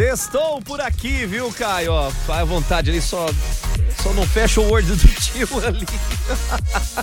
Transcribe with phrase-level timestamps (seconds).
[0.00, 1.92] Sextou por aqui, viu, Caio?
[1.92, 3.26] Ó, vai à vontade ali, só,
[4.02, 5.86] só não fecha o Word do tio ali.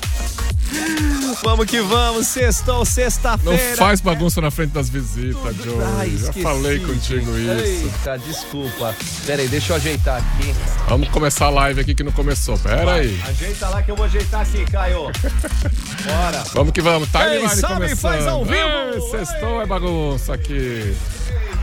[1.43, 3.69] vamos que vamos, sextou, sexta-feira.
[3.69, 5.75] Não faz bagunça na frente das visitas, Joe.
[5.99, 7.69] Ai, Já esqueci, falei contigo gente.
[7.69, 7.85] isso.
[7.85, 8.95] Eita, desculpa.
[9.27, 10.55] Pera aí, deixa eu ajeitar aqui.
[10.89, 12.57] Vamos começar a live aqui que não começou.
[12.57, 13.21] Pera aí.
[13.27, 15.03] Ajeita lá que eu vou ajeitar aqui, Caio.
[15.03, 16.43] Bora.
[16.51, 17.07] Vamos que vamos.
[17.09, 17.95] Timeline começando.
[17.95, 18.57] faz ao vivo.
[18.95, 20.97] Ei, Sextou é bagunça aqui.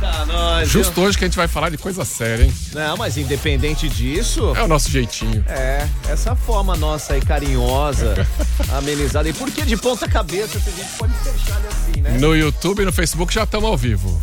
[0.04, 0.68] Eita, nós.
[0.68, 2.54] Justo hoje que a gente vai falar de coisa séria, hein?
[2.72, 5.44] Não, mas independente disso, É o nosso jeitinho.
[5.48, 8.26] é, essa forma nossa aí carinhosa,
[8.76, 9.28] amenizada.
[9.28, 12.18] E por que de ponta cabeça se a gente pode fechar ele assim, né?
[12.18, 14.20] No YouTube e no Facebook já estamos ao vivo.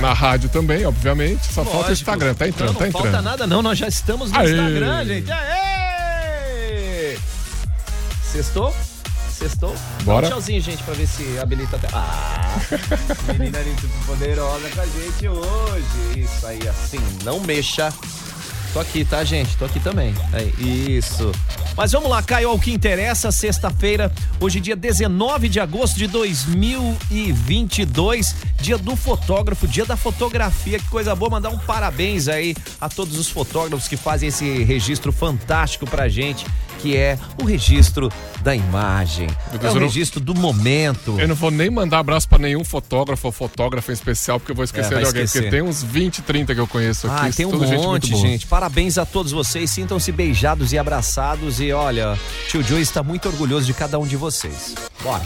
[0.00, 1.44] Na rádio também, obviamente.
[1.46, 1.92] Só falta o Lógico.
[1.92, 2.34] Instagram.
[2.34, 3.24] Tá entrando, não, não tá falta entrando.
[3.24, 4.50] nada não, nós já estamos no Aê.
[4.50, 5.30] Instagram, gente.
[5.30, 7.18] Aê!
[8.32, 8.74] Sextou?
[9.44, 9.74] Sextou?
[9.74, 10.26] Dá Bora.
[10.26, 11.86] Um tchauzinho, gente, pra ver se habilita até.
[11.92, 12.56] Ah!
[13.38, 13.58] Menina
[14.06, 16.20] poderosa com a gente hoje.
[16.20, 17.92] Isso aí, assim, não mexa.
[18.72, 19.54] Tô aqui, tá, gente?
[19.58, 20.14] Tô aqui também.
[20.32, 21.30] Aí, isso.
[21.76, 24.10] Mas vamos lá, Caio, ao que interessa, sexta-feira,
[24.40, 31.14] hoje dia 19 de agosto de 2022, dia do fotógrafo, dia da fotografia, que coisa
[31.14, 36.08] boa, mandar um parabéns aí a todos os fotógrafos que fazem esse registro fantástico pra
[36.08, 36.46] gente,
[36.84, 41.18] que é o registro da imagem, Meu é Deus, o eu não- registro do momento.
[41.18, 44.56] Eu não vou nem mandar abraço pra nenhum fotógrafo ou fotógrafa em especial, porque eu
[44.56, 45.22] vou esquecer É, de alguém.
[45.22, 45.44] esquecer.
[45.44, 47.28] Porque tem uns 20, 30 que eu conheço aqui.
[47.28, 48.20] Ah, tem um gente, monte, boa.
[48.26, 48.46] gente.
[48.46, 49.70] Parabéns a todos vocês.
[49.70, 51.58] Sintam-se beijados e abraçados.
[51.58, 52.18] E olha,
[52.50, 54.74] tio Joe está muito orgulhoso de cada um de vocês.
[55.04, 55.22] Bora.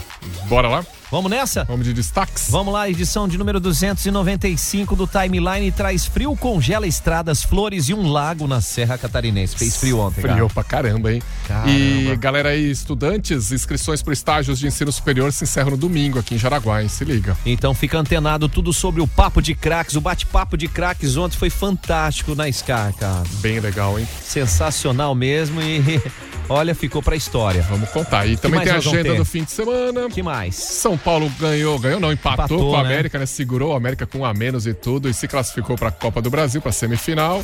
[0.49, 0.85] Bora lá?
[1.09, 1.63] Vamos nessa?
[1.63, 2.49] Vamos de destaques?
[2.49, 8.11] Vamos lá, edição de número 295 do Timeline traz frio, congela estradas, flores e um
[8.11, 9.55] lago na Serra Catarinense.
[9.55, 10.33] Fez frio ontem, cara.
[10.33, 11.23] Frio pra caramba, hein?
[11.47, 11.69] Caramba.
[11.71, 16.35] E galera aí, estudantes, inscrições para estágios de ensino superior se encerram no domingo aqui
[16.35, 16.89] em Jaraguá, hein?
[16.89, 17.37] Se liga.
[17.45, 19.95] Então fica antenado tudo sobre o papo de craques.
[19.95, 23.23] O bate-papo de craques ontem foi fantástico na Scar, cara.
[23.35, 24.05] Bem legal, hein?
[24.21, 25.79] Sensacional mesmo e
[26.49, 27.61] olha, ficou pra história.
[27.69, 28.25] Vamos contar.
[28.27, 30.09] E também tem a agenda do fim de semana.
[30.09, 30.55] que mais?
[30.55, 32.89] São Paulo ganhou, ganhou não, empatou, Empatou, com a né?
[32.89, 33.25] América, né?
[33.25, 36.21] Segurou a América com um a menos e tudo e se classificou para a Copa
[36.21, 37.43] do Brasil, para semifinal.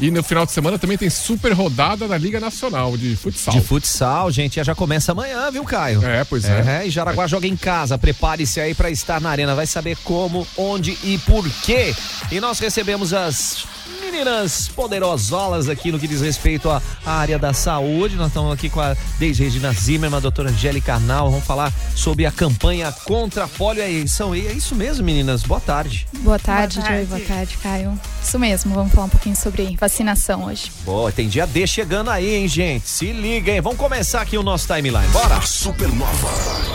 [0.00, 3.54] E no final de semana também tem super rodada da Liga Nacional de Futsal.
[3.54, 6.04] De futsal, gente, já começa amanhã, viu, Caio?
[6.04, 6.82] É, pois é.
[6.82, 7.98] É, e Jaraguá joga em casa.
[7.98, 9.54] Prepare-se aí pra estar na arena.
[9.54, 11.94] Vai saber como, onde e por quê.
[12.30, 13.66] E nós recebemos as
[14.02, 18.16] meninas poderosolas aqui no que diz respeito à área da saúde.
[18.16, 21.30] Nós estamos aqui com a Deise Regina Zimmermann, a doutora Angélica Arnal.
[21.30, 23.82] Vamos falar sobre a campanha contra a polio.
[23.82, 25.42] É isso, é isso mesmo, meninas.
[25.42, 26.06] Boa tarde.
[26.18, 27.06] Boa tarde, Boa Joey.
[27.06, 27.24] tarde.
[27.24, 28.00] Boa tarde, Caio.
[28.22, 30.70] Isso mesmo, vamos falar um pouquinho sobre vacinação hoje.
[30.84, 32.88] Boa, tem dia D chegando aí, hein, gente?
[32.88, 33.60] Se liga, hein?
[33.60, 35.06] Vamos começar aqui o nosso timeline.
[35.08, 35.36] Bora!
[35.36, 36.28] A Supernova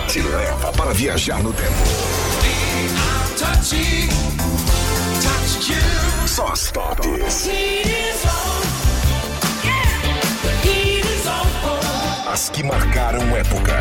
[0.07, 2.27] te leva para viajar no tempo.
[6.37, 7.49] Só as tops.
[12.31, 13.73] As que marcaram época.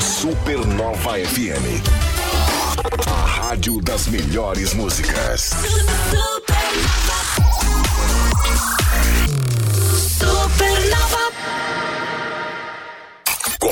[0.00, 1.84] Supernova FM.
[3.06, 5.52] A rádio das melhores músicas.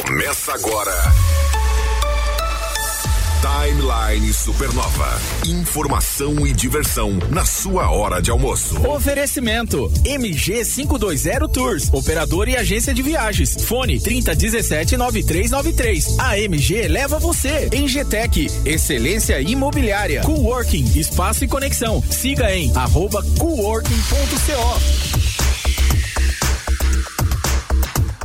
[0.06, 0.92] Começa agora.
[3.40, 5.18] Timeline Supernova.
[5.46, 8.86] Informação e diversão na sua hora de almoço.
[8.86, 13.56] Oferecimento MG 520 Tours, operador e agência de viagens.
[13.64, 16.18] Fone 3017 9393.
[16.18, 17.70] A MG leva você.
[17.72, 20.20] Em GTEC, excelência imobiliária.
[20.20, 22.04] Coworking, espaço e conexão.
[22.10, 25.23] Siga em arroba coworking.co.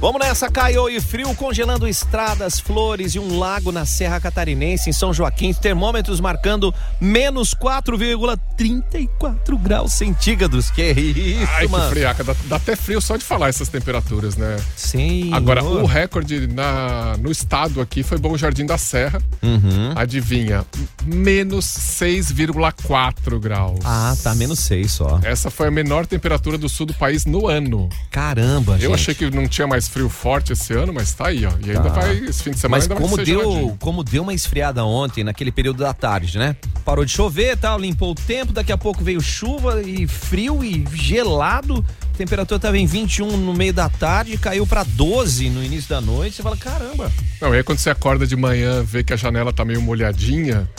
[0.01, 4.93] Vamos nessa, Caio e frio, congelando estradas, flores e um lago na Serra Catarinense, em
[4.93, 5.53] São Joaquim.
[5.53, 10.71] Termômetros marcando menos 4,34 graus centígrados.
[10.71, 11.89] Que isso, Ai, que mano.
[11.89, 12.23] friaca.
[12.23, 14.55] Dá, dá até frio só de falar essas temperaturas, né?
[14.73, 15.33] Sim.
[15.33, 19.21] Agora, o recorde na, no estado aqui foi Bom Jardim da Serra.
[19.43, 19.91] Uhum.
[19.97, 20.65] Adivinha?
[21.03, 23.79] Menos 6,4 graus.
[23.83, 25.19] Ah, tá menos 6 só.
[25.23, 27.89] Essa foi a menor temperatura do sul do país no ano.
[28.09, 28.85] Caramba, gente.
[28.85, 31.51] Eu achei que não tinha mais frio forte esse ano, mas tá aí, ó.
[31.65, 31.99] E ainda Tá.
[32.01, 33.77] vai, esse fim de semana Mas ainda como vai deu, geladinho.
[33.79, 36.55] como deu uma esfriada ontem, naquele período da tarde, né?
[36.85, 40.85] Parou de chover tal, limpou o tempo, daqui a pouco veio chuva e frio e
[40.93, 41.83] gelado.
[42.13, 46.01] A temperatura tava em 21 no meio da tarde, caiu pra 12 no início da
[46.01, 46.35] noite.
[46.37, 47.11] Você fala, caramba.
[47.41, 50.69] Não, e aí quando você acorda de manhã, vê que a janela tá meio molhadinha,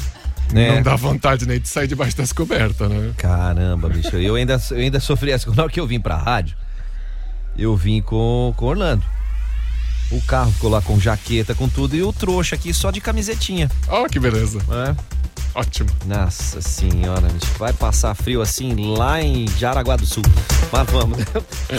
[0.52, 0.74] Né?
[0.74, 3.12] não dá vontade nem de sair debaixo das cobertas, né?
[3.16, 4.16] Caramba, bicho.
[4.16, 5.48] Eu ainda, eu ainda sofri essa.
[5.54, 6.56] Na hora que eu vim pra rádio,
[7.60, 9.04] eu vim com, com Orlando.
[10.10, 13.70] O carro ficou lá com jaqueta, com tudo, e o trouxa aqui só de camisetinha.
[13.86, 14.58] Ó, que beleza.
[14.70, 15.20] É.
[15.54, 15.90] Ótimo.
[16.06, 20.22] Nossa senhora, bicho, vai passar frio assim lá em Jaraguá do Sul.
[20.72, 21.18] Mas vamos.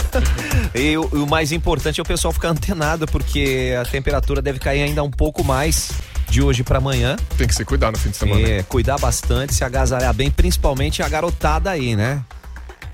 [0.74, 4.82] e, o, o mais importante é o pessoal ficar antenado, porque a temperatura deve cair
[4.82, 5.90] ainda um pouco mais
[6.28, 7.16] de hoje para amanhã.
[7.36, 8.46] Tem que se cuidar no fim de semana.
[8.46, 12.22] É, cuidar bastante, se agasalhar bem, principalmente a garotada aí, né?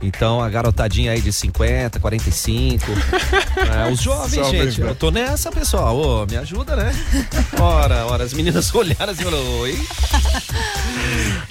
[0.00, 2.84] Então, a garotadinha aí de 50, 45.
[3.88, 4.80] é, os jovens, Jovens, gente.
[4.82, 4.90] né?
[4.90, 5.96] Eu tô nessa, pessoal.
[5.96, 6.92] Ô, me ajuda, né?
[7.58, 9.78] Ora, ora, as meninas olharam assim e falaram, oi.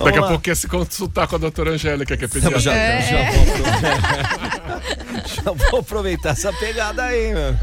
[0.03, 2.59] Daqui a pouco ia se consultar com a doutora Angélica, que é Já, pediatra.
[2.59, 3.31] já, É.
[3.31, 5.06] vou aproveitar, já
[5.71, 7.59] vou aproveitar essa pegada aí, mano.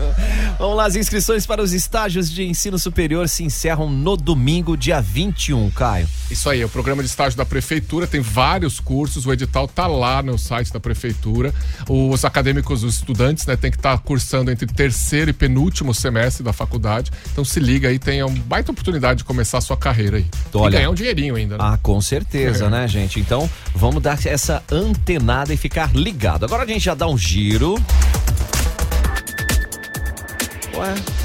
[0.59, 5.01] Vamos lá, as inscrições para os estágios de ensino superior se encerram no domingo, dia
[5.01, 6.09] 21, Caio.
[6.31, 9.87] Isso aí, é o programa de estágio da prefeitura, tem vários cursos, o edital tá
[9.87, 11.53] lá no site da prefeitura.
[11.89, 16.53] Os acadêmicos, os estudantes, né, tem que estar cursando entre terceiro e penúltimo semestre da
[16.53, 17.11] faculdade.
[17.33, 20.27] Então se liga aí, tem uma baita oportunidade de começar a sua carreira aí.
[20.55, 20.75] Olha.
[20.75, 21.65] E ganhar um dinheirinho ainda, né?
[21.65, 23.21] Ah, com certeza, né, gente?
[23.21, 26.45] Então, vamos dar essa antenada e ficar ligado.
[26.45, 27.64] Agora a gente já dá um giro.
[27.73, 27.81] Ué,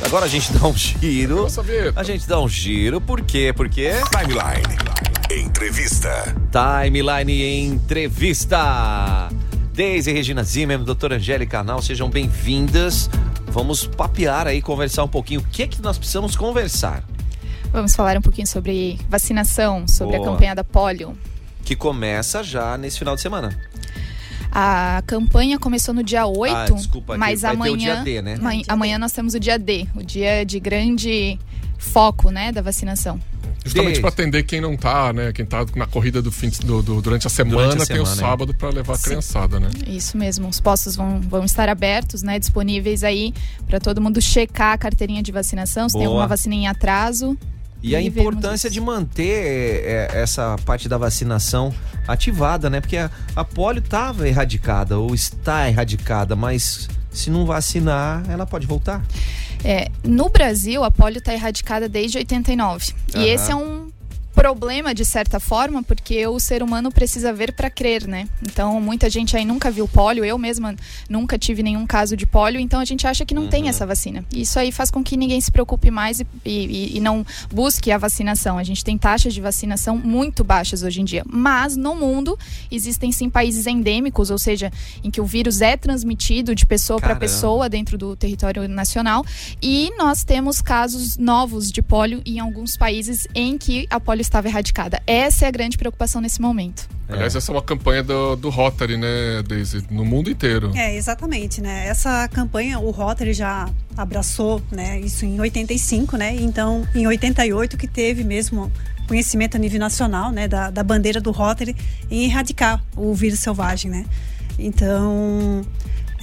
[0.06, 1.46] agora a gente dá um giro.
[1.96, 3.52] A gente dá um giro, por quê?
[3.54, 4.78] Porque Timeline.
[5.30, 6.34] Entrevista.
[6.50, 9.28] Timeline Entrevista.
[9.74, 13.10] Deise Regina Zimmer, doutora Angélica Canal, sejam bem-vindas.
[13.48, 15.42] Vamos papear aí, conversar um pouquinho.
[15.42, 17.04] O que é que nós precisamos conversar?
[17.74, 20.30] Vamos falar um pouquinho sobre vacinação, sobre Boa.
[20.30, 21.18] a campanha da polio.
[21.66, 23.69] Que começa já nesse final de semana.
[24.52, 28.36] A campanha começou no dia 8, Ah, desculpa, mas o amanhã, dia D, né?
[28.40, 31.38] amanhã- amanhã nós temos o dia D, o dia de grande
[31.78, 33.20] foco, né, da vacinação.
[33.64, 35.32] Justamente para atender quem não tá, né?
[35.34, 38.06] Quem tá na corrida do fim do, do- durante a semana, Durante a tem o
[38.06, 38.26] semana, é.
[38.30, 39.70] sábado para levar a criançada, né?
[39.86, 43.34] Isso mesmo, os postos vão, vão estar abertos, né, disponíveis aí
[43.68, 46.16] para todo mundo checar a carteirinha de vacinação, se tem Boa.
[46.16, 47.38] alguma vacina em atraso.
[47.82, 48.74] E a vermos importância isso.
[48.74, 51.74] de manter é, essa parte da vacinação
[52.08, 52.82] ativada, né?
[52.82, 58.68] Porque a, a polio estava erradicada ou está erradicada, mas se não vacinar, ela pode
[58.68, 59.04] voltar.
[59.64, 62.94] É, no Brasil, a polio está erradicada desde 89.
[63.14, 63.24] Aham.
[63.24, 63.89] E esse é um
[64.34, 68.28] problema, de certa forma, porque o ser humano precisa ver para crer, né?
[68.42, 70.76] Então, muita gente aí nunca viu polio, eu mesma
[71.10, 74.24] nunca tive nenhum caso de polio, então a gente acha que não tem essa vacina.
[74.34, 77.98] Isso aí faz com que ninguém se preocupe mais e, e- e não busque a
[77.98, 78.58] vacinação.
[78.58, 81.24] A gente tem taxas de vacinação muito baixas hoje em dia.
[81.28, 82.38] Mas, no mundo,
[82.72, 84.72] existem sim países endêmicos, ou seja,
[85.04, 89.26] em que o vírus é transmitido de pessoa para pessoa dentro do território nacional.
[89.62, 94.48] E nós temos casos novos de polio em alguns países em que a polio estava
[94.48, 95.02] erradicada.
[95.06, 96.88] Essa é a grande preocupação nesse momento.
[97.10, 99.84] Aliás, essa é uma campanha do, do Rotary, né, Daisy?
[99.90, 100.72] No mundo inteiro.
[100.76, 101.88] É, exatamente, né?
[101.88, 103.68] Essa campanha, o Rotary já
[103.98, 106.36] abraçou, né, isso em 85, né?
[106.36, 108.72] Então, em 88 que teve mesmo
[109.08, 111.76] conhecimento a nível nacional, né, da, da bandeira do Rotary
[112.12, 114.06] em erradicar o vírus selvagem, né?
[114.60, 115.64] Então,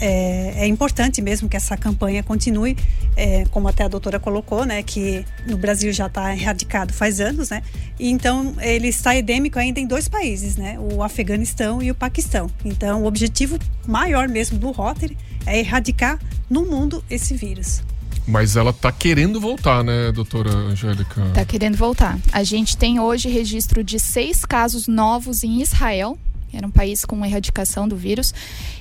[0.00, 2.76] é, é importante mesmo que essa campanha continue,
[3.16, 7.50] é, como até a doutora colocou, né, que no Brasil já está erradicado faz anos,
[7.50, 7.62] né?
[7.98, 12.50] E então ele está endêmico ainda em dois países, né, o Afeganistão e o Paquistão.
[12.64, 15.16] Então o objetivo maior mesmo do Rotary
[15.46, 16.18] é erradicar
[16.48, 17.82] no mundo esse vírus.
[18.26, 21.22] Mas ela tá querendo voltar, né, doutora Angélica?
[21.32, 22.18] Tá querendo voltar.
[22.32, 26.18] A gente tem hoje registro de seis casos novos em Israel.
[26.56, 28.32] Era um país com erradicação do vírus.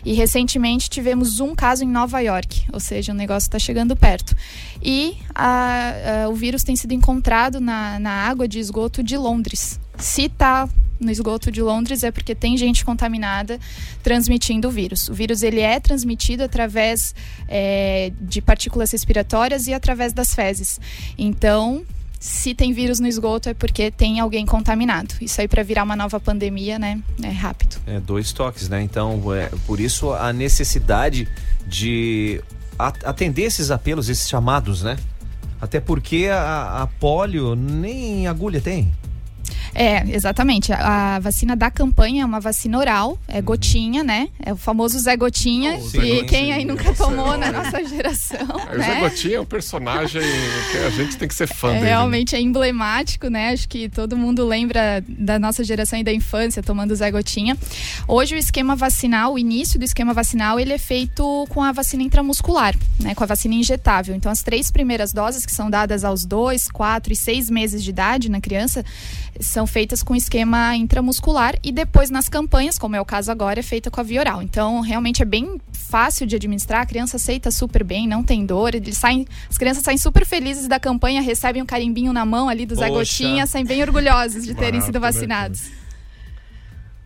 [0.03, 4.35] E recentemente tivemos um caso em Nova York, ou seja, o negócio está chegando perto.
[4.81, 9.79] E a- a- o vírus tem sido encontrado na, na água de esgoto de Londres.
[9.97, 10.67] Se está
[10.97, 13.59] no esgoto de Londres é porque tem gente contaminada
[14.01, 15.09] transmitindo o vírus.
[15.09, 17.13] O vírus ele é transmitido através
[17.49, 20.79] é, de partículas respiratórias e através das fezes.
[21.17, 21.83] Então,
[22.25, 25.13] se tem vírus no esgoto é porque tem alguém contaminado.
[25.21, 26.99] Isso aí para virar uma nova pandemia, né?
[27.21, 27.77] É rápido.
[27.85, 28.81] É, dois toques, né?
[28.81, 31.27] Então, é, por isso a necessidade
[31.67, 32.41] de
[32.79, 34.97] atender esses apelos, esses chamados, né?
[35.61, 38.91] Até porque a, a polio nem agulha tem.
[39.75, 40.71] É, exatamente.
[40.71, 44.29] A, a vacina da campanha é uma vacina oral, é gotinha, né?
[44.43, 45.77] É o famoso Zé Gotinha.
[45.79, 47.63] Oh, e quem aí nunca nossa tomou na senhora.
[47.63, 48.99] nossa geração, Aí o Zé né?
[49.01, 50.21] Gotinha é um personagem
[50.71, 51.85] que a gente tem que ser fã É, dele.
[51.87, 53.49] realmente é emblemático, né?
[53.51, 57.57] Acho que todo mundo lembra da nossa geração e da infância tomando Zé Gotinha.
[58.07, 62.01] Hoje o esquema vacinal, o início do esquema vacinal, ele é feito com a vacina
[62.01, 63.13] intramuscular, né?
[63.13, 64.15] Com a vacina injetável.
[64.15, 67.89] Então as três primeiras doses que são dadas aos dois, quatro e seis meses de
[67.89, 68.85] idade na criança
[69.39, 73.63] são feitas com esquema intramuscular e depois nas campanhas, como é o caso agora, é
[73.63, 74.41] feita com a via oral.
[74.41, 78.75] Então, realmente é bem fácil de administrar, a criança aceita super bem, não tem dor,
[78.75, 82.65] eles saem, as crianças saem super felizes da campanha, recebem um carimbinho na mão ali
[82.65, 82.99] do Zé Poxa.
[82.99, 85.69] Gotinha, saem bem orgulhosos de terem sido vacinados.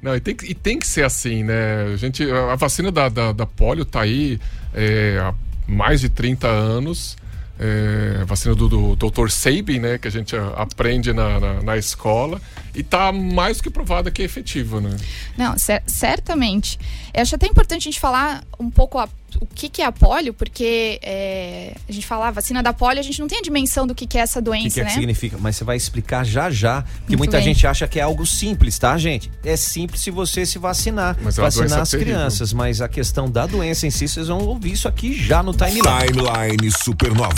[0.02, 1.94] Não, e tem, que, e tem que ser assim, né?
[1.94, 4.40] A, gente, a vacina da, da, da polio tá aí
[4.74, 5.34] é, há
[5.68, 7.18] mais de 30 anos.
[7.60, 9.30] É, vacina do, do Dr.
[9.30, 9.98] Sabin, né?
[9.98, 12.42] Que a gente aprende na, na, na escola.
[12.74, 14.96] E tá mais do que provada que é efetiva, né?
[15.38, 16.80] Não, cer- certamente.
[17.14, 19.10] Eu acho até importante a gente falar um pouco a-
[19.42, 23.00] o que, que é a polio, porque é, a gente fala a vacina da polio,
[23.00, 24.80] a gente não tem a dimensão do que, que é essa O doença, que, que
[24.82, 24.96] é que né?
[24.96, 25.38] significa?
[25.40, 27.46] Mas você vai explicar já já, porque Muito muita bem.
[27.46, 29.32] gente acha que é algo simples, tá, gente?
[29.44, 32.14] É simples se você se vacinar, Mas é vacinar as terrível.
[32.16, 35.54] crianças, mas a questão da doença em si, vocês vão ouvir isso aqui já no
[35.54, 35.82] timeline.
[35.82, 37.34] Timeline Supernova.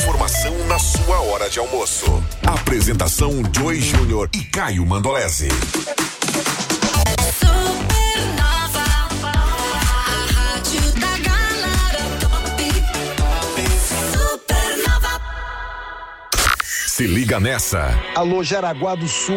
[0.00, 2.22] Informação na sua hora de almoço.
[2.46, 5.48] Apresentação Joy Júnior e Caio Mandolese.
[16.98, 17.96] Se liga nessa.
[18.16, 19.36] Alô Jaraguá do Sul,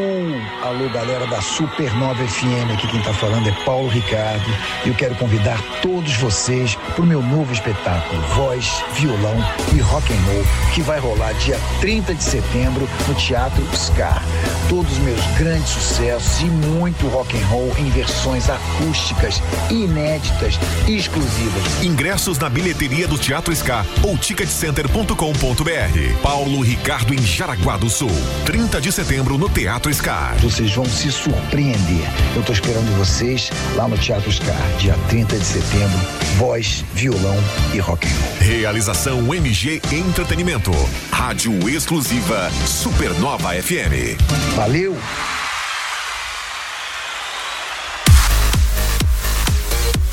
[0.63, 4.49] alô galera da Supernova FM, aqui quem tá falando é Paulo Ricardo
[4.83, 9.37] e eu quero convidar todos vocês pro meu novo espetáculo Voz, Violão
[9.75, 14.23] e Rock and Roll, que vai rolar dia 30 de setembro no Teatro Scar.
[14.67, 19.39] Todos os meus grandes sucessos e muito rock and roll em versões acústicas,
[19.69, 20.55] inéditas,
[20.87, 21.83] exclusivas.
[21.83, 26.21] Ingressos na bilheteria do Teatro Ska ou ticketcenter.com.br.
[26.23, 28.11] Paulo Ricardo em Jaraguá do Sul.
[28.45, 30.33] 30 de setembro no Teatro Ska.
[30.39, 32.07] Vocês vão se surpreender.
[32.35, 35.99] Eu tô esperando vocês lá no Teatro Scar, dia 30 de setembro.
[36.37, 37.35] Voz, violão
[37.73, 38.37] e rock and roll.
[38.39, 40.71] Realização MG Entretenimento.
[41.11, 44.17] Rádio exclusiva Supernova FM.
[44.55, 44.97] Valeu!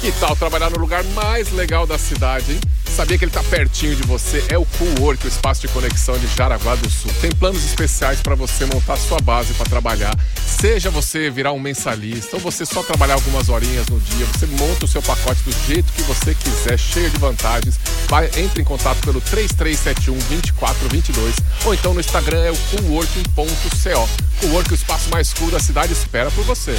[0.08, 2.60] Que tal trabalhar no lugar mais legal da cidade, hein?
[2.86, 4.42] Sabia que ele tá pertinho de você?
[4.48, 7.10] É o Cool Work, o espaço de conexão de Jaraguá do Sul.
[7.20, 10.16] Tem planos especiais para você montar sua base para trabalhar.
[10.46, 14.86] Seja você virar um mensalista ou você só trabalhar algumas horinhas no dia, você monta
[14.86, 17.78] o seu pacote do jeito que você quiser, cheio de vantagens.
[18.08, 21.34] Vai, entre em contato pelo 3371 2422
[21.66, 24.27] ou então no Instagram é o coolworking.co.
[24.40, 26.74] Cool Work, o espaço mais cool da cidade, espera por você.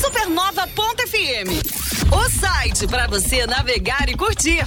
[0.00, 1.50] Supernova.fm.
[2.10, 4.66] O site para você navegar e curtir.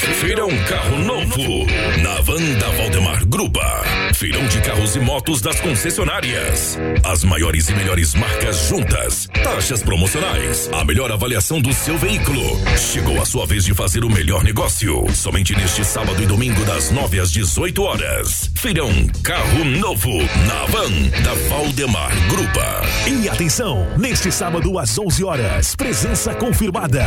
[0.00, 1.66] Feirão Carro Novo,
[2.02, 3.82] na Vanda Valdemar Grupa.
[4.14, 6.78] Feirão de carros e motos das concessionárias.
[7.04, 9.28] As maiores e melhores marcas juntas.
[9.44, 10.70] Taxas promocionais.
[10.72, 12.42] A melhor avaliação do seu veículo.
[12.78, 15.06] Chegou a sua vez de fazer o melhor negócio.
[15.14, 18.50] Somente neste sábado e domingo, das 9 às 18 horas.
[18.56, 18.90] Feirão
[19.22, 22.82] Carro Novo, na Van da Valdemar Grupa.
[23.06, 27.04] E atenção, neste sábado às 11 horas, presença confirmada.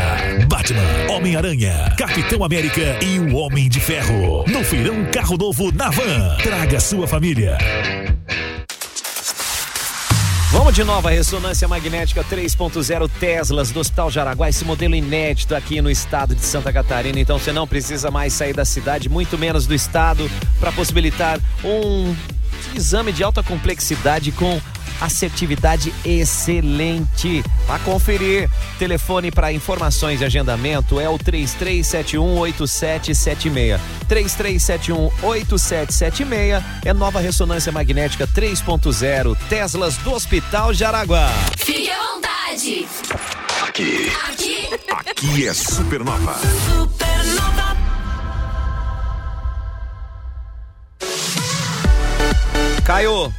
[0.48, 4.44] Batman, Homem-Aranha, Capitão América e o Homem de Ferro.
[4.48, 6.36] No Feirão Carro Novo na Van.
[6.44, 7.58] Traga sua família.
[10.52, 15.90] Vamos de nova ressonância magnética 3.0 Teslas do Hospital Jaraguá, esse modelo inédito aqui no
[15.90, 17.20] estado de Santa Catarina.
[17.20, 22.13] Então você não precisa mais sair da cidade, muito menos do estado, para possibilitar um
[22.75, 24.62] exame de alta complexidade com
[25.03, 27.43] assertividade excelente.
[27.67, 33.79] Para conferir, telefone para informações e agendamento é o 33718776.
[34.07, 41.29] 33718776 é nova ressonância magnética 3.0 Teslas do Hospital Jaraguá.
[41.57, 42.88] Fique à vontade.
[43.67, 44.12] Aqui.
[44.29, 44.69] Aqui,
[45.10, 46.36] Aqui é Supernova.
[46.69, 47.74] Supernova.
[52.83, 53.33] Caio,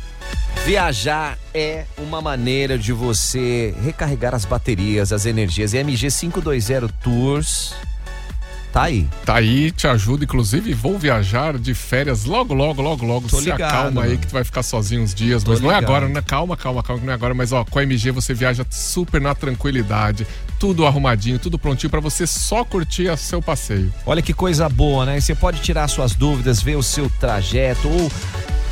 [0.65, 5.75] viajar é uma maneira de você recarregar as baterias, as energias.
[5.75, 7.75] E MG 520 Tours
[8.73, 9.07] tá aí.
[9.27, 10.25] Tá aí, te ajuda.
[10.25, 13.29] Inclusive, vou viajar de férias logo, logo, logo, logo.
[13.29, 14.21] Tô Se ligado, acalma aí mano.
[14.21, 15.45] que tu vai ficar sozinho uns dias.
[15.45, 16.23] Tô mas não é agora, né?
[16.23, 17.35] Calma, calma, calma, que não é agora.
[17.35, 20.27] Mas ó, com a MG você viaja super na tranquilidade.
[20.59, 23.93] Tudo arrumadinho, tudo prontinho pra você só curtir o seu passeio.
[24.07, 25.21] Olha que coisa boa, né?
[25.21, 28.11] Você pode tirar suas dúvidas, ver o seu trajeto ou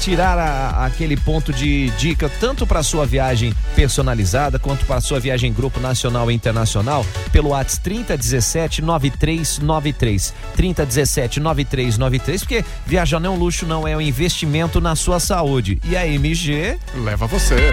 [0.02, 5.50] tirar a- aquele ponto de dica tanto para sua viagem personalizada quanto para sua viagem
[5.50, 13.36] em grupo nacional e internacional pelo WhatsApp 3017 9393 3017 9393 porque viajar não é
[13.36, 17.72] um luxo não é um investimento na sua saúde e a MG Leva você.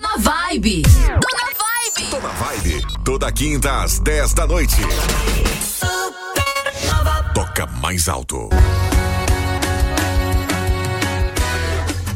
[0.00, 0.82] Na vibe.
[0.82, 2.10] Tô na vibe.
[2.10, 2.82] Tô na vibe.
[3.04, 4.76] Toda quinta às 10 da noite.
[7.34, 8.48] Toca mais alto.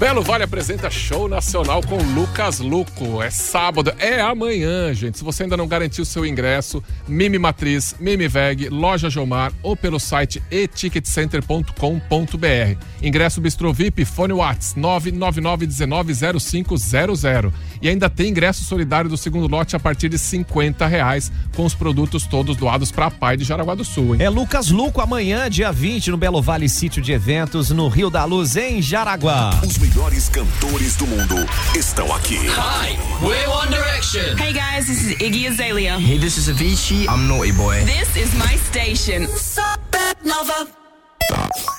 [0.01, 3.23] Belo Vale apresenta show nacional com Lucas Luco.
[3.23, 5.19] É sábado, é amanhã, gente.
[5.19, 10.01] Se você ainda não garantiu seu ingresso, Mimi Matriz, Mimi Veg, Loja Jomar ou pelo
[10.01, 12.83] site eticketcenter.com.br.
[13.03, 17.53] Ingresso Bistro VIP, fone Whats 999190500.
[17.83, 21.75] E ainda tem ingresso solidário do segundo lote a partir de 50 reais, com os
[21.75, 24.23] produtos todos doados para a Pai de Jaraguá do Sul, hein?
[24.23, 28.25] É Lucas Luco amanhã, dia 20, no Belo Vale Sítio de Eventos, no Rio da
[28.25, 29.61] Luz, em Jaraguá.
[29.63, 31.35] Os melhores cantores do mundo
[31.77, 32.37] estão aqui.
[32.37, 34.37] Hi, we're One Direction.
[34.37, 35.99] Hey guys, this is Iggy Azalea.
[35.99, 37.09] Hey, this is Avicii.
[37.09, 37.85] I'm Naughty Boy.
[37.85, 39.27] This is my station.
[39.27, 40.69] Supernova.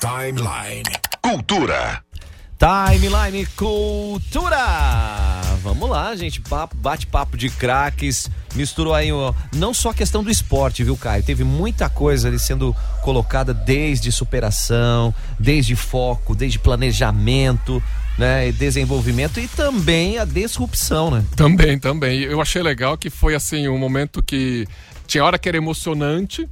[0.00, 0.82] Timeline.
[1.22, 2.02] Cultura.
[2.58, 5.40] Timeline Cultura.
[5.62, 6.40] Vamos lá, gente.
[6.40, 8.30] Papo, bate-papo de craques.
[8.54, 11.22] Misturou aí ó, não só a questão do esporte, viu, Caio?
[11.22, 17.82] Teve muita coisa ali sendo colocada desde superação, desde foco, desde planejamento,
[18.18, 18.48] né?
[18.48, 21.24] E desenvolvimento e também a disrupção, né?
[21.36, 22.20] Também, também.
[22.20, 24.66] Eu achei legal que foi assim um momento que
[25.06, 26.48] tinha hora que era emocionante,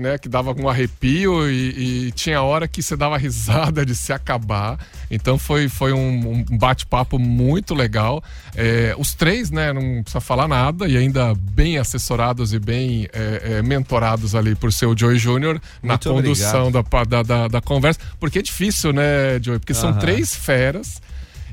[0.00, 4.12] né, que dava algum arrepio e, e tinha hora que você dava risada de se
[4.12, 4.78] acabar.
[5.10, 8.22] Então foi, foi um, um bate-papo muito legal.
[8.54, 13.58] É, os três, né, não precisa falar nada e ainda bem assessorados e bem é,
[13.58, 18.00] é, mentorados ali por seu Joey Júnior na Muito condução da, da, da, da conversa.
[18.18, 19.58] Porque é difícil, né, Joey?
[19.58, 21.00] Porque são três feras.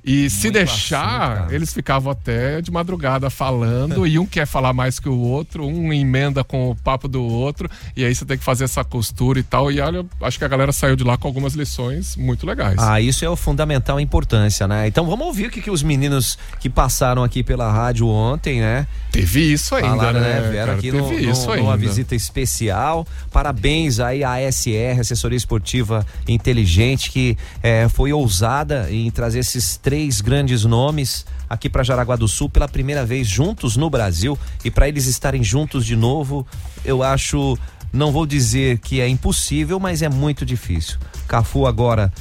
[0.06, 4.74] E se Muito deixar, assunto, eles ficavam até de madrugada falando, e um quer falar
[4.74, 8.38] mais que o outro, um emenda com o papo do outro, e aí você tem
[8.38, 9.72] que fazer essa costura e tal.
[9.72, 12.76] E olha, acho que a galera saiu de lá com algumas lições muito legais.
[12.80, 14.88] Ah, isso é o fundamental a importância, né?
[14.88, 18.86] Então vamos ouvir o que, que os meninos que passaram aqui pela rádio ontem, né?
[19.10, 20.42] Teve isso ainda, Falaram, né?
[20.52, 20.74] Vieram cara?
[20.80, 21.64] aqui Teve no, isso no- ainda.
[21.64, 23.08] numa visita especial.
[23.32, 29.93] Parabéns aí à ASR, Assessoria Esportiva Inteligente, que eh, foi ousada em trazer esses três
[30.22, 34.88] grandes nomes aqui para Jaraguá do Sul pela primeira vez juntos no Brasil e para
[34.88, 36.48] eles estarem juntos de novo,
[36.84, 37.58] eu acho,
[37.92, 40.98] não vou dizer que é impossível, mas é muito difícil.
[41.28, 42.12] Cafu agora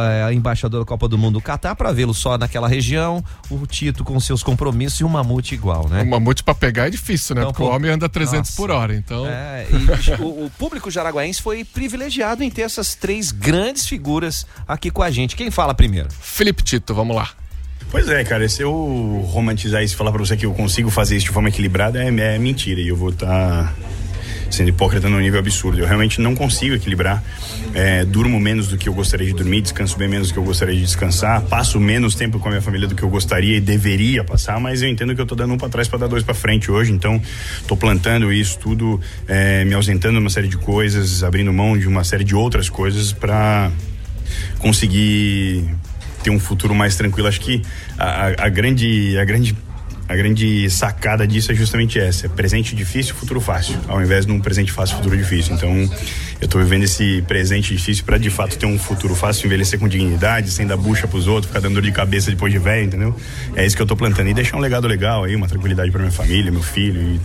[0.00, 4.04] é, embaixador da Copa do Mundo do Catar para vê-lo só naquela região, o Tito
[4.04, 6.02] com seus compromissos e o Mamute igual, né?
[6.02, 7.42] O mamute pra pegar é difícil, né?
[7.42, 8.56] Então, Porque o pô, homem anda 300 nossa.
[8.56, 9.26] por hora, então.
[9.26, 14.90] É, e o, o público jaraguaense foi privilegiado em ter essas três grandes figuras aqui
[14.90, 15.36] com a gente.
[15.36, 16.08] Quem fala primeiro?
[16.20, 17.30] Felipe Tito, vamos lá.
[17.90, 21.16] Pois é, cara, se eu romantizar isso e falar pra você que eu consigo fazer
[21.16, 22.80] isso de forma equilibrada é, é mentira.
[22.80, 23.74] E eu vou estar
[24.50, 25.78] sendo hipócrita num nível absurdo.
[25.78, 27.22] Eu realmente não consigo equilibrar.
[27.74, 30.44] É, durmo menos do que eu gostaria de dormir, descanso bem menos do que eu
[30.44, 33.60] gostaria de descansar, passo menos tempo com a minha família do que eu gostaria e
[33.60, 36.24] deveria passar, mas eu entendo que eu tô dando um pra trás pra dar dois
[36.24, 37.22] pra frente hoje, então
[37.68, 41.86] tô plantando isso tudo, é, me ausentando de uma série de coisas, abrindo mão de
[41.86, 43.70] uma série de outras coisas pra
[44.58, 45.64] conseguir
[46.22, 47.28] ter um futuro mais tranquilo.
[47.28, 47.62] Acho que
[47.98, 49.56] a, a- a grande, a grande
[50.10, 54.32] a grande sacada disso é justamente essa: é presente difícil, futuro fácil, ao invés de
[54.32, 55.54] um presente fácil, futuro difícil.
[55.54, 55.70] Então,
[56.40, 59.86] eu tô vivendo esse presente difícil para de fato ter um futuro fácil, envelhecer com
[59.86, 63.14] dignidade, sem dar bucha pros outros, ficar dando dor de cabeça depois de velho, entendeu?
[63.54, 66.00] É isso que eu tô plantando e deixar um legado legal aí, uma tranquilidade para
[66.00, 67.20] minha família, meu filho e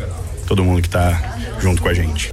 [0.45, 2.29] todo mundo que tá junto com a gente.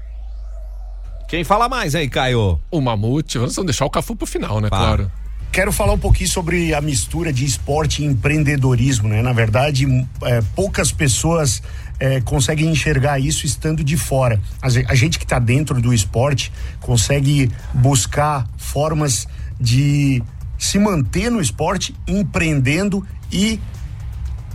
[1.29, 2.61] Quem fala mais aí, Caio?
[2.71, 4.69] O Mamute, vamos deixar o Cafu pro final, né?
[4.69, 5.11] Claro.
[5.53, 9.21] Quero falar um pouquinho sobre a mistura de esporte e empreendedorismo, né?
[9.21, 9.87] Na verdade,
[10.23, 11.63] é, poucas pessoas
[12.01, 14.41] é, conseguem enxergar isso estando de fora.
[14.63, 19.29] A, a gente que está dentro do esporte consegue buscar formas
[19.61, 20.23] de
[20.59, 23.61] se manter no esporte, empreendendo e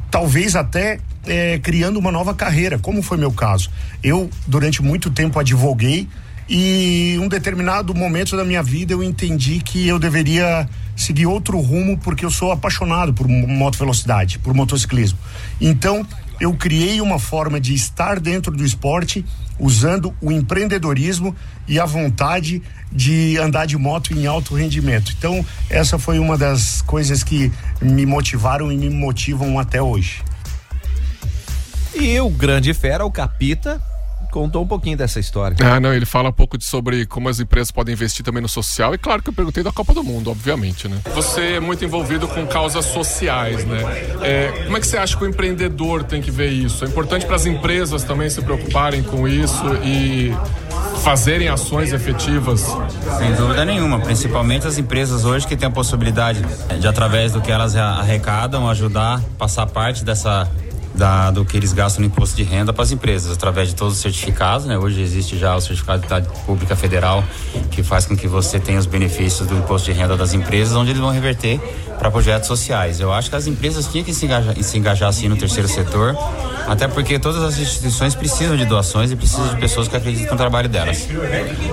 [0.09, 3.69] talvez até é, criando uma nova carreira, como foi meu caso.
[4.01, 6.07] Eu, durante muito tempo, advoguei
[6.49, 11.97] e um determinado momento da minha vida eu entendi que eu deveria seguir outro rumo
[11.97, 15.19] porque eu sou apaixonado por moto velocidade, por motociclismo.
[15.59, 16.05] Então,
[16.39, 19.25] eu criei uma forma de estar dentro do esporte
[19.59, 21.35] usando o empreendedorismo
[21.67, 25.13] e a vontade de andar de moto em alto rendimento.
[25.17, 30.23] Então, essa foi uma das coisas que me motivaram e me motivam até hoje.
[31.95, 33.81] E o grande fera, o Capita,
[34.37, 35.57] contou um pouquinho dessa história.
[35.59, 38.47] Ah, não, ele fala um pouco de, sobre como as empresas podem investir também no
[38.47, 38.93] social.
[38.93, 40.99] E claro que eu perguntei da Copa do Mundo, obviamente, né?
[41.15, 43.79] Você é muito envolvido com causas sociais, né?
[44.21, 46.85] É, como é que você acha que o empreendedor tem que ver isso?
[46.85, 50.31] É importante para as empresas também se preocuparem com isso e
[51.03, 52.61] fazerem ações efetivas?
[53.17, 56.43] Sem dúvida nenhuma, principalmente as empresas hoje que têm a possibilidade
[56.79, 60.47] de, através do que elas arrecadam, ajudar, passar parte dessa
[60.93, 63.95] da, do que eles gastam no imposto de renda para as empresas, através de todos
[63.95, 64.65] os certificados.
[64.65, 64.77] Né?
[64.77, 67.23] Hoje existe já o certificado de pública federal,
[67.71, 70.91] que faz com que você tenha os benefícios do imposto de renda das empresas, onde
[70.91, 71.59] eles vão reverter
[71.97, 72.99] para projetos sociais.
[72.99, 76.15] Eu acho que as empresas tinham que se engajar, se engajar assim no terceiro setor,
[76.67, 80.37] até porque todas as instituições precisam de doações e precisam de pessoas que acreditam no
[80.37, 81.07] trabalho delas.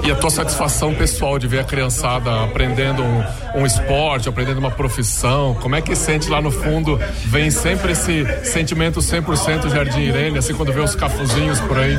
[0.02, 3.24] E a tua satisfação pessoal de ver a criançada aprendendo um,
[3.56, 6.98] um esporte, aprendendo uma profissão, como é que sente lá no fundo?
[7.26, 11.98] Vem sempre esse sentimento 100% Jardim Irene, assim quando vê os cafuzinhos por aí?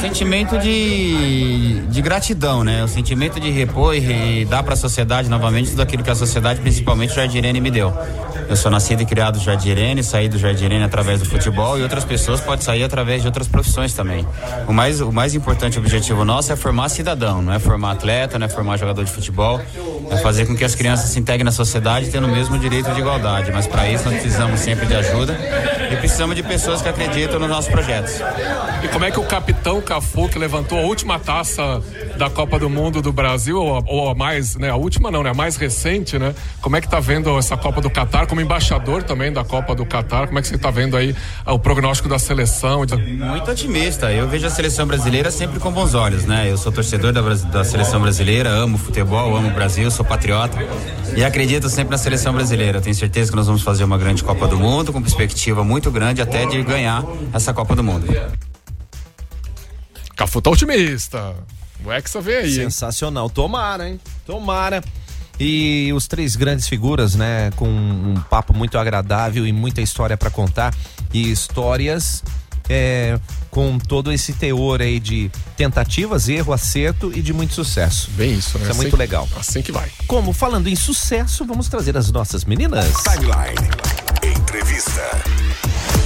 [0.00, 2.84] Sentimento de, de gratidão, né?
[2.84, 6.60] O sentimento de repor e dar para a sociedade novamente tudo aquilo que a sociedade,
[6.60, 7.92] principalmente Jardim Irene, me deu.
[8.46, 11.78] Eu sou nascido e criado no Jardim Irene, saí do Jardim Irene através do futebol
[11.78, 14.26] e outras pessoas podem sair através de outras profissões também.
[14.68, 18.44] O mais, o mais importante objetivo nosso é formar cidadão, não é formar atleta, não
[18.46, 19.60] é formar jogador de futebol,
[20.10, 23.00] é fazer com que as crianças se integrem na sociedade tendo o mesmo direito de
[23.00, 23.50] igualdade.
[23.50, 25.38] Mas para isso nós precisamos sempre de ajuda
[25.90, 28.20] e precisamos de pessoas que acreditam nos nossos projetos.
[28.82, 31.82] E como é que o capitão Cafu, que levantou a última taça
[32.18, 35.30] da Copa do Mundo do Brasil, ou, ou a mais, né, a última não, né,
[35.30, 36.34] a mais recente, né?
[36.60, 39.84] Como é que tá vendo essa Copa do Catar, como embaixador também da Copa do
[39.84, 41.14] Catar, como é que você tá vendo aí
[41.46, 42.84] o prognóstico da seleção?
[43.06, 46.50] Muito otimista, eu vejo a seleção brasileira sempre com bons olhos, né?
[46.50, 50.58] Eu sou torcedor da, da seleção brasileira, amo futebol, amo o Brasil, sou patriota
[51.16, 52.80] e acredito sempre na seleção brasileira.
[52.80, 56.20] Tenho certeza que nós vamos fazer uma grande Copa do Mundo, com perspectiva muito grande
[56.20, 58.06] até de ganhar essa Copa do Mundo.
[60.16, 61.34] Cafu tá otimista.
[61.84, 62.54] O Hexa vê aí.
[62.54, 63.26] Sensacional.
[63.26, 63.32] Hein?
[63.34, 64.00] Tomara, hein?
[64.24, 64.82] Tomara.
[65.38, 70.30] E os três grandes figuras, né, com um papo muito agradável e muita história para
[70.30, 70.74] contar
[71.12, 72.22] e histórias
[72.68, 73.18] é,
[73.50, 78.10] com todo esse teor aí de tentativas, erro, acerto e de muito sucesso.
[78.12, 78.64] Bem isso, né?
[78.64, 79.28] Isso é assim, muito legal.
[79.36, 79.90] Assim que vai.
[80.06, 82.92] Como falando em sucesso, vamos trazer as nossas meninas.
[83.02, 83.70] Timeline
[84.22, 86.03] Entrevista.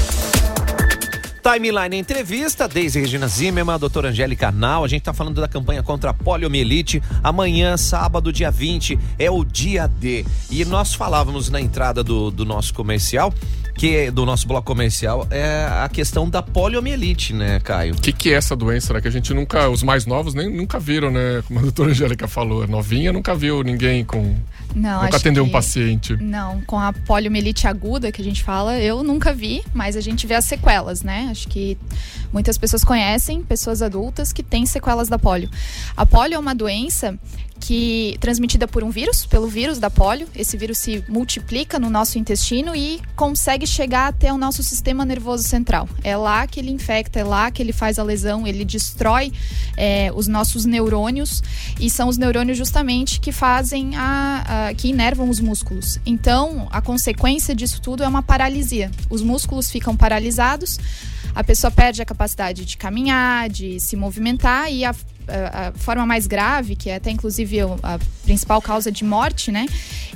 [1.51, 4.85] Timeline Entrevista, Deise Regina Zimmermann, a doutora Angélica Nau.
[4.85, 7.03] A gente tá falando da campanha contra a poliomielite.
[7.25, 10.27] Amanhã, sábado, dia 20, é o dia D.
[10.51, 13.33] E nós falávamos na entrada do, do nosso comercial
[13.79, 17.95] que do nosso bloco comercial é a questão da poliomielite, né, Caio?
[17.95, 19.01] O que, que é essa doença, né?
[19.01, 21.43] Que a gente nunca, os mais novos nem nunca viram, né?
[21.47, 24.37] Como a doutora Angélica falou, novinha nunca viu ninguém com.
[24.75, 25.51] Não, nunca atendeu que...
[25.51, 26.17] um paciente.
[26.17, 30.27] Não, com a poliomielite aguda que a gente fala, eu nunca vi, mas a gente
[30.27, 31.29] vê as sequelas, né?
[31.31, 31.77] Acho que
[32.33, 35.51] muitas pessoas conhecem, pessoas adultas que têm sequelas da polio.
[35.97, 37.19] A polio é uma doença
[37.61, 40.29] que transmitida por um vírus, pelo vírus da polio.
[40.35, 45.43] Esse vírus se multiplica no nosso intestino e consegue chegar até o nosso sistema nervoso
[45.43, 45.89] central.
[46.03, 49.33] É lá que ele infecta, é lá que ele faz a lesão, ele destrói
[49.77, 51.43] é, os nossos neurônios
[51.81, 55.99] e são os neurônios justamente que fazem a, a que inervam os músculos.
[56.07, 58.91] Então, a consequência disso tudo é uma paralisia.
[59.11, 60.79] Os músculos ficam paralisados
[61.35, 64.95] a pessoa perde a capacidade de caminhar, de se movimentar e a
[65.33, 69.67] a, forma mais grave, que é até inclusive a principal causa de morte, né?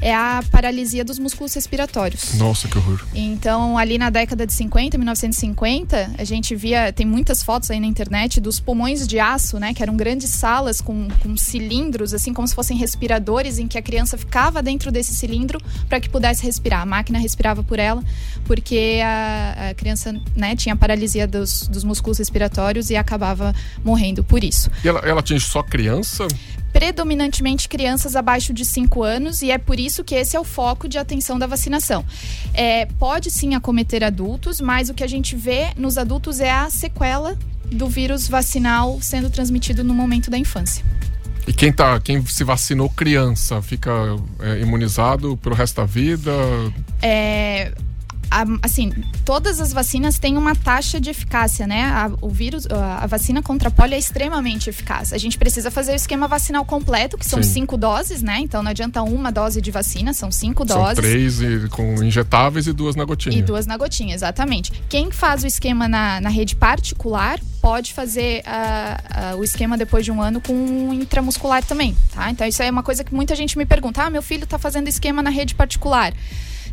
[0.01, 2.35] É a paralisia dos músculos respiratórios.
[2.35, 3.01] Nossa, que horror.
[3.15, 7.87] Então, ali na década de 50, 1950, a gente via, tem muitas fotos aí na
[7.87, 9.73] internet dos pulmões de aço, né?
[9.73, 13.83] Que eram grandes salas com, com cilindros, assim como se fossem respiradores, em que a
[13.83, 16.83] criança ficava dentro desse cilindro para que pudesse respirar.
[16.83, 18.03] A máquina respirava por ela,
[18.45, 24.43] porque a, a criança, né, tinha paralisia dos, dos músculos respiratórios e acabava morrendo por
[24.43, 24.71] isso.
[24.85, 26.27] E ela, ela atinge só criança?
[26.73, 30.89] predominantemente crianças abaixo de 5 anos e é por isso que esse é o foco
[30.89, 32.05] de atenção da vacinação.
[32.55, 36.71] É, pode sim acometer adultos, mas o que a gente vê nos adultos é a
[36.71, 37.37] sequela
[37.71, 40.85] do vírus vacinal sendo transmitido no momento da infância.
[41.47, 43.91] E quem, tá, quem se vacinou criança fica
[44.39, 46.33] é, imunizado pelo resto da vida?
[47.03, 47.73] É,
[48.33, 48.91] a, assim,
[49.25, 51.85] todas as vacinas têm uma taxa de eficácia, né?
[51.85, 55.13] A, o vírus, a, a vacina contra a polio é extremamente eficaz.
[55.13, 57.51] A gente precisa fazer o esquema vacinal completo, que são Sim.
[57.51, 58.39] cinco doses, né?
[58.41, 60.97] Então não adianta uma dose de vacina, são cinco São doses.
[60.97, 63.37] três e, com injetáveis e duas na gotinha.
[63.37, 64.73] E duas na gotinha, exatamente.
[64.89, 70.05] Quem faz o esquema na, na rede particular pode fazer ah, ah, o esquema depois
[70.05, 72.31] de um ano com um intramuscular também, tá?
[72.31, 74.59] Então isso aí é uma coisa que muita gente me pergunta: ah, meu filho tá
[74.59, 76.13] fazendo esquema na rede particular.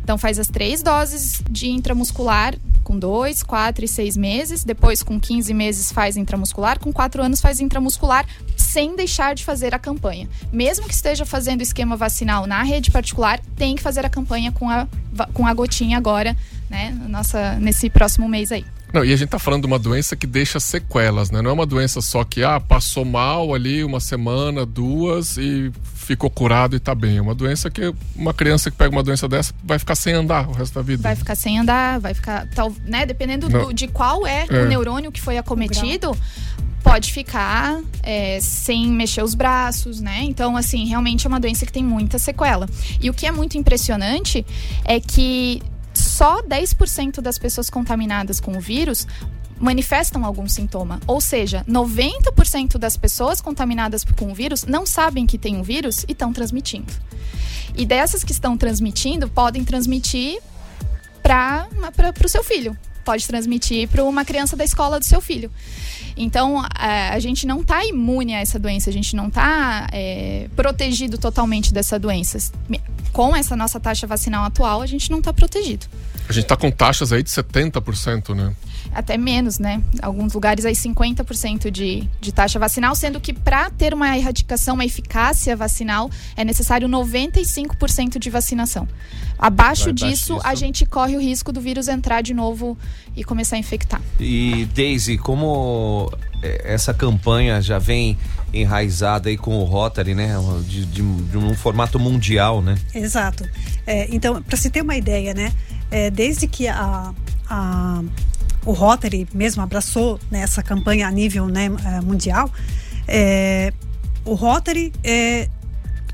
[0.02, 2.54] Então faz as três doses de intramuscular
[2.90, 4.64] com dois, quatro e seis meses.
[4.64, 6.78] Depois, com 15 meses, faz intramuscular.
[6.80, 10.28] Com quatro anos, faz intramuscular, sem deixar de fazer a campanha.
[10.52, 14.68] Mesmo que esteja fazendo esquema vacinal na rede particular, tem que fazer a campanha com
[14.68, 14.88] a,
[15.32, 16.36] com a gotinha agora,
[16.68, 16.90] né?
[17.08, 18.64] Nossa, nesse próximo mês aí.
[18.92, 21.40] Não, e a gente tá falando de uma doença que deixa sequelas, né?
[21.40, 25.70] Não é uma doença só que, ah, passou mal ali uma semana, duas e
[26.10, 27.18] ficou curado e tá bem.
[27.18, 30.48] É uma doença que uma criança que pega uma doença dessa vai ficar sem andar
[30.48, 31.02] o resto da vida.
[31.02, 33.06] Vai ficar sem andar, vai ficar, tal, né?
[33.06, 34.62] Dependendo do- de qual é, É.
[34.64, 36.16] o neurônio que foi acometido,
[36.82, 40.20] pode ficar é, sem mexer os braços, né?
[40.24, 42.68] Então, assim, realmente é uma doença que tem muita sequela.
[43.00, 44.44] E o que é muito impressionante
[44.84, 45.62] é que
[45.94, 49.06] só 10% das pessoas contaminadas com o vírus
[49.60, 50.98] manifestam algum sintoma.
[51.06, 56.04] Ou seja, 90% das pessoas contaminadas com o vírus não sabem que tem um vírus
[56.08, 56.92] e estão transmitindo.
[57.76, 60.40] E dessas que estão transmitindo, podem transmitir
[61.22, 61.68] para
[62.24, 62.76] o seu filho.
[63.04, 65.50] Pode transmitir para uma criança da escola do seu filho.
[66.16, 69.88] Então, a, gente não está imune a essa doença, a gente não está
[70.56, 72.38] protegido totalmente dessa doença.
[73.12, 75.86] Com essa nossa taxa vacinal atual, a gente não está protegido.
[76.28, 78.54] A gente tá com taxas aí de 70%, né?
[78.92, 79.82] Até menos, né?
[80.02, 84.84] Alguns lugares aí 50% de, de taxa vacinal, sendo que para ter uma erradicação, uma
[84.84, 88.88] eficácia vacinal, é necessário 95% de vacinação.
[89.38, 90.64] Abaixo Vai disso, abaixo a disso.
[90.64, 92.76] gente corre o risco do vírus entrar de novo
[93.16, 94.00] e começar a infectar.
[94.18, 98.18] E Daisy, como eh, essa campanha já vem
[98.52, 100.34] enraizada aí com o Rotary, né?
[100.66, 102.76] De, de, de um formato mundial, né?
[102.94, 103.48] Exato.
[103.86, 105.52] É, então, para se ter uma ideia, né?
[105.90, 107.12] É, desde que a,
[107.48, 108.02] a-
[108.64, 112.50] o Rotary mesmo abraçou né, essa campanha a nível né, eh, mundial,
[113.08, 113.72] é,
[114.24, 115.48] o Rotary, é,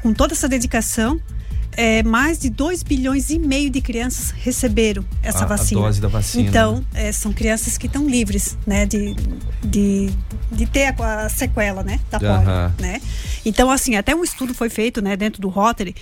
[0.02, 1.20] com toda essa dedicação,
[1.78, 5.80] é, mais de 2 bilhões e meio de crianças receberam essa A- a vacina.
[5.82, 7.08] dose da vacina, Então, né?
[7.08, 9.14] é, são crianças que estão livres né, de,
[9.62, 10.08] de,
[10.52, 12.72] de ter a, a sequela né, da polio Aham.
[12.80, 13.02] né?
[13.44, 15.94] Então, assim, até um estudo foi feito, né, dentro do Rotary,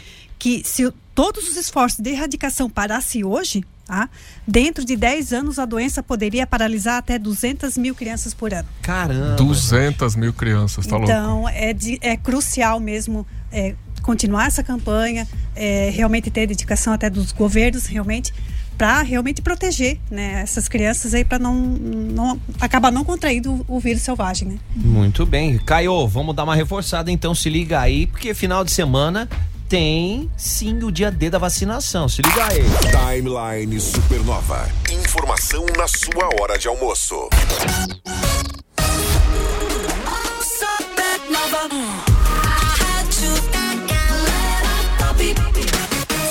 [0.44, 4.10] que se todos os esforços de erradicação parassem hoje, tá?
[4.46, 8.68] Dentro de 10 anos a doença poderia paralisar até 200 mil crianças por ano.
[8.82, 9.36] Caramba!
[9.36, 11.10] 200 mil crianças, tá louco?
[11.10, 15.26] então, é, de- é crucial mesmo é, continuar essa campanha,
[15.56, 18.34] é, realmente ter dedicação até dos governos, realmente,
[18.76, 23.80] para realmente proteger né, essas crianças aí, para não, não acabar não contraindo o, o
[23.80, 24.58] vírus selvagem, né?
[24.76, 25.56] Muito bem.
[25.56, 29.26] Caio, vamos dar uma reforçada então, se liga aí, porque final de semana
[29.68, 32.08] tem sim o dia D da vacinação.
[32.08, 32.64] Se liga aí.
[32.90, 34.68] Timeline Supernova.
[34.90, 37.28] Informação na sua hora de almoço.
[40.40, 41.68] Supernova.
[42.78, 45.34] Rádio da galera top.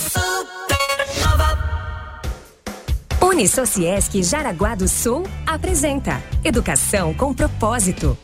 [0.09, 1.49] Supernova.
[3.21, 8.17] Unisociesc Jaraguá do Sul apresenta Educação com Propósito.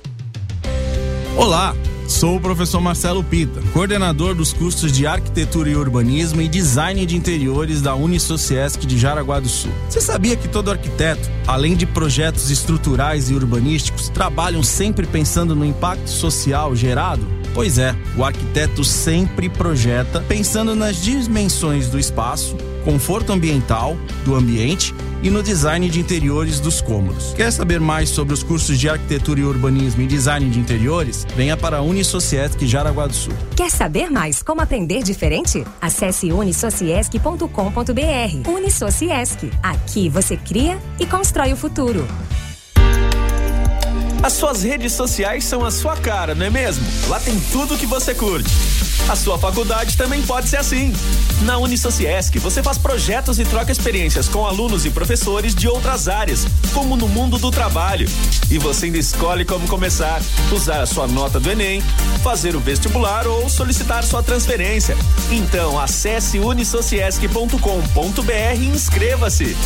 [1.35, 1.73] Olá,
[2.09, 7.15] sou o professor Marcelo Pita, coordenador dos cursos de Arquitetura e Urbanismo e Design de
[7.15, 9.71] Interiores da Unisociesc de Jaraguá do Sul.
[9.87, 15.63] Você sabia que todo arquiteto, além de projetos estruturais e urbanísticos, trabalham sempre pensando no
[15.63, 17.25] impacto social gerado?
[17.53, 23.95] Pois é, o arquiteto sempre projeta pensando nas dimensões do espaço, conforto ambiental
[24.25, 27.34] do ambiente e no design de interiores dos cômodos.
[27.34, 31.25] Quer saber mais sobre os cursos de arquitetura e urbanismo e design de interiores?
[31.36, 33.34] Venha para a Unisociesc Jaraguá do Sul.
[33.55, 35.65] Quer saber mais como aprender diferente?
[35.82, 38.49] Acesse unisociesc.com.br.
[38.49, 39.51] Unisociesc.
[39.62, 42.08] Aqui você cria e constrói o futuro.
[44.21, 46.86] As suas redes sociais são a sua cara, não é mesmo?
[47.08, 48.49] Lá tem tudo que você curte.
[49.09, 50.93] A sua faculdade também pode ser assim.
[51.41, 56.45] Na Unisociesc, você faz projetos e troca experiências com alunos e professores de outras áreas,
[56.75, 58.07] como no mundo do trabalho.
[58.51, 61.81] E você ainda escolhe como começar, usar a sua nota do Enem,
[62.21, 64.95] fazer o vestibular ou solicitar sua transferência.
[65.31, 69.57] Então, acesse unisociesc.com.br e inscreva-se.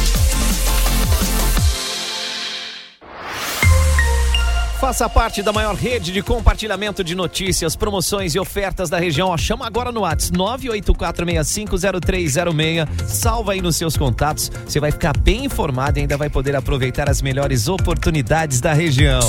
[4.84, 9.30] Faça parte da maior rede de compartilhamento de notícias, promoções e ofertas da região.
[9.30, 12.86] Ó, chama agora no WhatsApp 984650306.
[13.08, 14.52] Salva aí nos seus contatos.
[14.68, 19.22] Você vai ficar bem informado e ainda vai poder aproveitar as melhores oportunidades da região.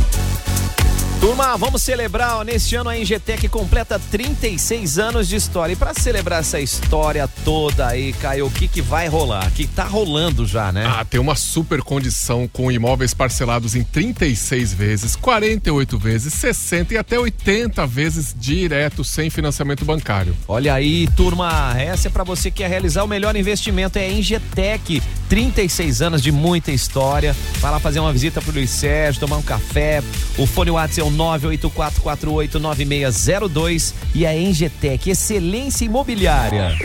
[1.27, 5.73] Turma, vamos celebrar ó, neste ano a Engetec completa 36 anos de história.
[5.73, 9.51] E para celebrar essa história toda aí, Caio, o que que vai rolar?
[9.51, 10.87] Que tá rolando já, né?
[10.87, 16.97] Ah, tem uma super condição com imóveis parcelados em 36 vezes, 48 vezes, 60 e
[16.97, 20.33] até 80 vezes direto sem financiamento bancário.
[20.47, 24.13] Olha aí, turma, essa é para você que quer realizar o melhor investimento é a
[24.13, 25.03] Engetec.
[25.29, 27.35] 36 anos de muita história.
[27.59, 30.01] Vai lá fazer uma visita pro Luiz Sérgio, tomar um café.
[30.39, 36.77] O fone WhatsApp é o 984489602 e a Engetec, excelência imobiliária.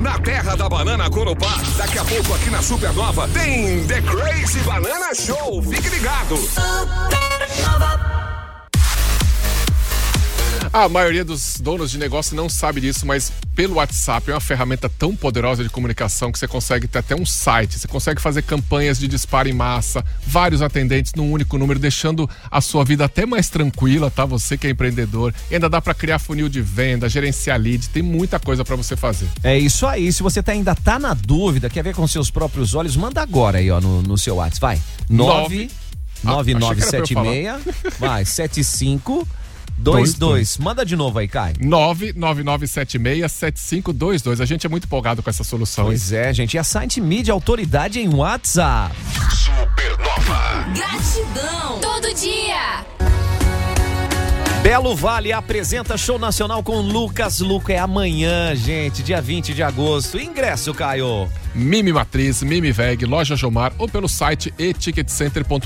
[0.00, 5.14] Na terra da banana Corupá, daqui a pouco aqui na Supernova tem The Crazy Banana
[5.14, 5.62] Show.
[5.62, 6.36] Fique ligado.
[10.72, 14.88] A maioria dos donos de negócio não sabe disso, mas pelo WhatsApp é uma ferramenta
[14.88, 18.96] tão poderosa de comunicação que você consegue ter até um site, você consegue fazer campanhas
[18.96, 23.50] de disparo em massa, vários atendentes num único número, deixando a sua vida até mais
[23.50, 24.24] tranquila, tá?
[24.24, 28.02] Você que é empreendedor, e ainda dá para criar funil de venda, gerenciar lead, tem
[28.02, 29.26] muita coisa para você fazer.
[29.42, 30.12] É isso aí.
[30.12, 33.58] Se você tá, ainda tá na dúvida, quer ver com seus próprios olhos, manda agora
[33.58, 34.60] aí, ó, no, no seu WhatsApp.
[34.60, 34.80] Vai.
[35.08, 35.68] 9
[36.24, 39.26] Ah, achei que era pra eu 9976 vai 75
[39.82, 40.58] 22.
[40.58, 41.54] Manda de novo aí, Kai.
[41.54, 44.40] 999767522.
[44.40, 45.86] A gente é muito empolgado com essa solução.
[45.86, 46.54] Pois é, gente.
[46.54, 48.94] E a Site Media Autoridade em WhatsApp.
[49.30, 50.66] Supernova.
[50.74, 51.78] Gratidão.
[51.80, 52.84] Todo dia.
[54.62, 57.72] Belo Vale apresenta show nacional com Lucas Luco.
[57.72, 60.18] É amanhã, gente, dia 20 de agosto.
[60.18, 61.26] Ingresso, Caio.
[61.54, 65.64] Mimi Matriz, Mimi Veg, Loja Jomar ou pelo site eticketcenter.com.br.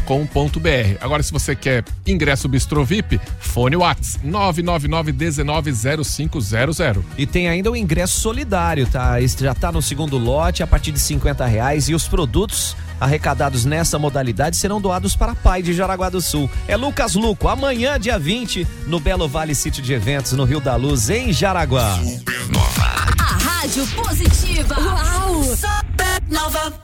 [1.00, 7.02] Agora, se você quer ingresso Bistro VIP, fone Whats 999-190500.
[7.18, 9.20] E tem ainda o ingresso solidário, tá?
[9.20, 11.88] Esse já tá no segundo lote, a partir de 50 reais.
[11.88, 16.48] E os produtos arrecadados nessa modalidade serão doados para a Pai de Jaraguá do Sul.
[16.66, 20.76] É Lucas Luco, amanhã, dia 20, no Belo Vale Sítio de Eventos, no Rio da
[20.76, 21.98] Luz, em Jaraguá.
[23.18, 24.76] A rádio positiva.
[24.78, 25.44] Uau.
[25.44, 26.83] Supernova.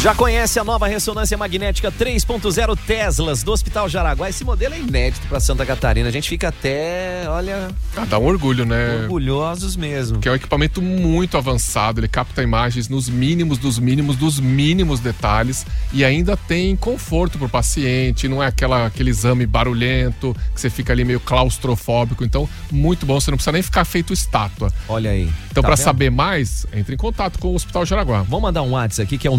[0.00, 4.28] Já conhece a nova ressonância magnética 3.0 Teslas do Hospital Jaraguá?
[4.30, 6.08] Esse modelo é inédito para Santa Catarina.
[6.08, 9.00] A gente fica até, olha, Ah, dá um orgulho, né?
[9.02, 10.20] orgulhosos mesmo.
[10.20, 15.00] Que é um equipamento muito avançado, ele capta imagens nos mínimos dos mínimos dos mínimos
[15.00, 20.70] detalhes e ainda tem conforto pro paciente, não é aquela, aquele exame barulhento que você
[20.70, 22.22] fica ali meio claustrofóbico.
[22.22, 24.72] Então, muito bom, você não precisa nem ficar feito estátua.
[24.88, 25.28] Olha aí.
[25.50, 25.84] Então, Tá vendo?
[25.84, 28.22] saber mais, entre em contato com o Hospital Jaraguá.
[28.22, 29.36] Vamos mandar um WhatsApp aqui que é o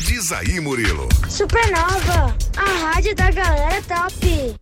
[0.00, 1.08] Diz aí, Murilo.
[1.28, 4.56] Supernova, a rádio da galera top.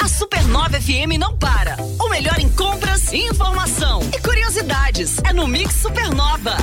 [0.00, 1.76] A Supernova FM não para.
[1.98, 6.56] O melhor em compras, informação e curiosidades é no Mix Supernova.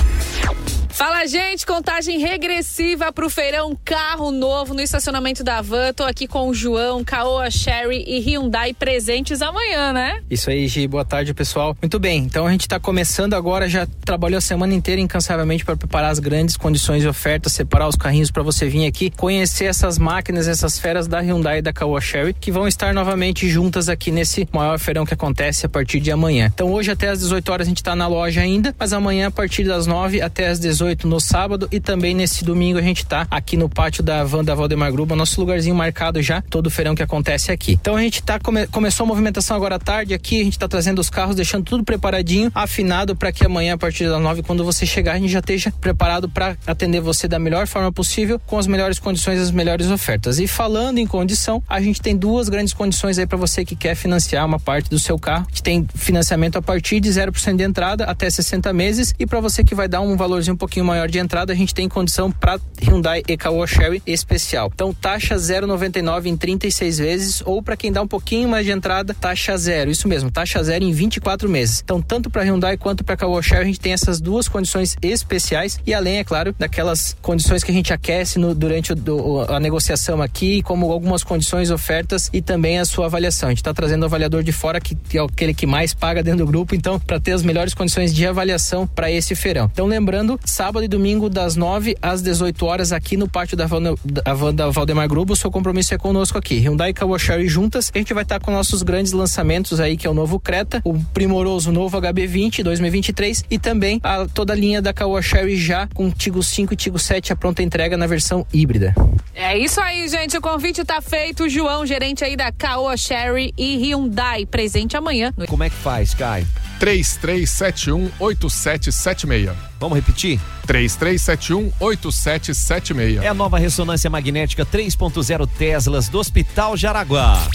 [0.95, 5.91] Fala, gente, contagem regressiva pro feirão carro novo no estacionamento da Van.
[5.91, 10.21] Tô aqui com o João, Caoa, Sherry e Hyundai presentes amanhã, né?
[10.31, 10.88] Isso aí, Gi.
[10.88, 11.75] Boa tarde, pessoal.
[11.81, 15.75] Muito bem, então a gente está começando agora, já trabalhou a semana inteira incansavelmente para
[15.75, 19.99] preparar as grandes condições de oferta, separar os carrinhos para você vir aqui, conhecer essas
[19.99, 24.12] máquinas, essas feras da Hyundai e da Caoa Sherry, que vão estar novamente juntas aqui
[24.12, 26.49] nesse maior feirão que acontece a partir de amanhã.
[26.55, 29.31] Então hoje até às 18 horas a gente está na loja ainda, mas amanhã a
[29.31, 33.06] partir das 9 até às 18 18 no sábado e também nesse domingo a gente
[33.06, 36.93] tá aqui no pátio da van da Valdemar Gruba, nosso lugarzinho marcado já, todo feirão
[36.93, 37.74] que acontece aqui.
[37.74, 40.67] Então a gente tá come, começou a movimentação agora à tarde aqui, a gente tá
[40.67, 44.64] trazendo os carros, deixando tudo preparadinho, afinado para que amanhã a partir das 9 quando
[44.64, 48.59] você chegar a gente já esteja preparado para atender você da melhor forma possível, com
[48.59, 50.39] as melhores condições, as melhores ofertas.
[50.39, 53.95] E falando em condição, a gente tem duas grandes condições aí para você que quer
[53.95, 58.05] financiar uma parte do seu carro, que tem financiamento a partir de 0% de entrada
[58.05, 61.19] até 60 meses e para você que vai dar um valorzinho um pouquinho maior de
[61.19, 64.71] entrada, a gente tem condição para Hyundai EKO Sherry especial.
[64.73, 69.13] Então taxa 0,99 em 36 vezes ou para quem dá um pouquinho mais de entrada,
[69.13, 69.89] taxa zero.
[69.89, 71.82] Isso mesmo, taxa zero em 24 meses.
[71.84, 75.93] Então tanto para Hyundai quanto para Sherry a gente tem essas duas condições especiais e
[75.93, 80.21] além, é claro, daquelas condições que a gente aquece no, durante o, do, a negociação
[80.21, 83.49] aqui, como algumas condições, ofertas e também a sua avaliação.
[83.49, 86.45] A gente está trazendo o avaliador de fora que, é aquele que mais paga dentro
[86.45, 89.69] do grupo, então para ter as melhores condições de avaliação para esse feirão.
[89.71, 93.84] Então lembrando, sábado e domingo das 9 às 18 horas aqui no pátio da van,
[94.03, 96.57] da, van da Valdemar Grupo, o seu compromisso é conosco aqui.
[96.57, 100.09] Hyundai e Kawasari juntas, a gente vai estar com nossos grandes lançamentos aí, que é
[100.09, 104.91] o novo Creta, o primoroso novo HB20 2023 e também a, toda a linha da
[104.91, 108.95] Kawasari já com Tigo 5 e Tigo 7 a pronta entrega na versão híbrida.
[109.36, 110.36] É isso aí, gente.
[110.36, 111.47] O convite tá feito.
[111.47, 115.32] João, gerente aí da Caoa Sherry e Hyundai, presente amanhã.
[115.47, 116.47] Como é que faz, Caio?
[116.80, 119.74] 33718776.
[119.80, 120.39] Vamos repetir?
[120.67, 123.21] 33718776.
[123.21, 127.45] É a nova ressonância magnética 3.0 Teslas do Hospital Jaraguá.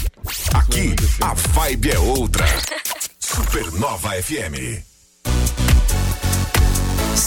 [0.55, 2.47] Aqui a vibe é outra.
[3.19, 4.90] Supernova FM.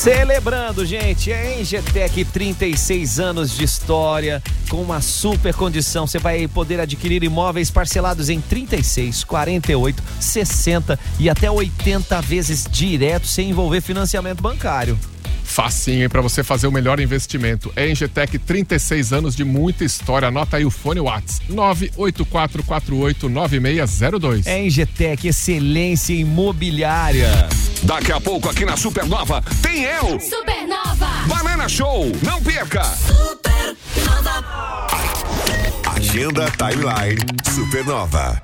[0.03, 6.05] Celebrando, gente, é Engetec 36 anos de história, com uma super condição.
[6.05, 13.27] Você vai poder adquirir imóveis parcelados em 36, 48, 60 e até 80 vezes direto,
[13.27, 14.99] sem envolver financiamento bancário.
[15.43, 17.71] Facinho, para você fazer o melhor investimento.
[17.75, 20.27] É Engetec 36 anos de muita história.
[20.27, 24.47] Anota aí o fone Whats 984489602.
[24.47, 27.29] É Engetec, excelência imobiliária.
[27.83, 30.19] Daqui a pouco aqui na Supernova tem eu.
[30.19, 31.07] Supernova.
[31.27, 32.83] Banana Show, não perca.
[32.83, 34.87] Supernova.
[35.95, 37.21] Agenda Timeline
[37.53, 38.41] Supernova.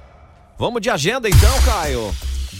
[0.58, 2.14] Vamos de agenda então, Caio.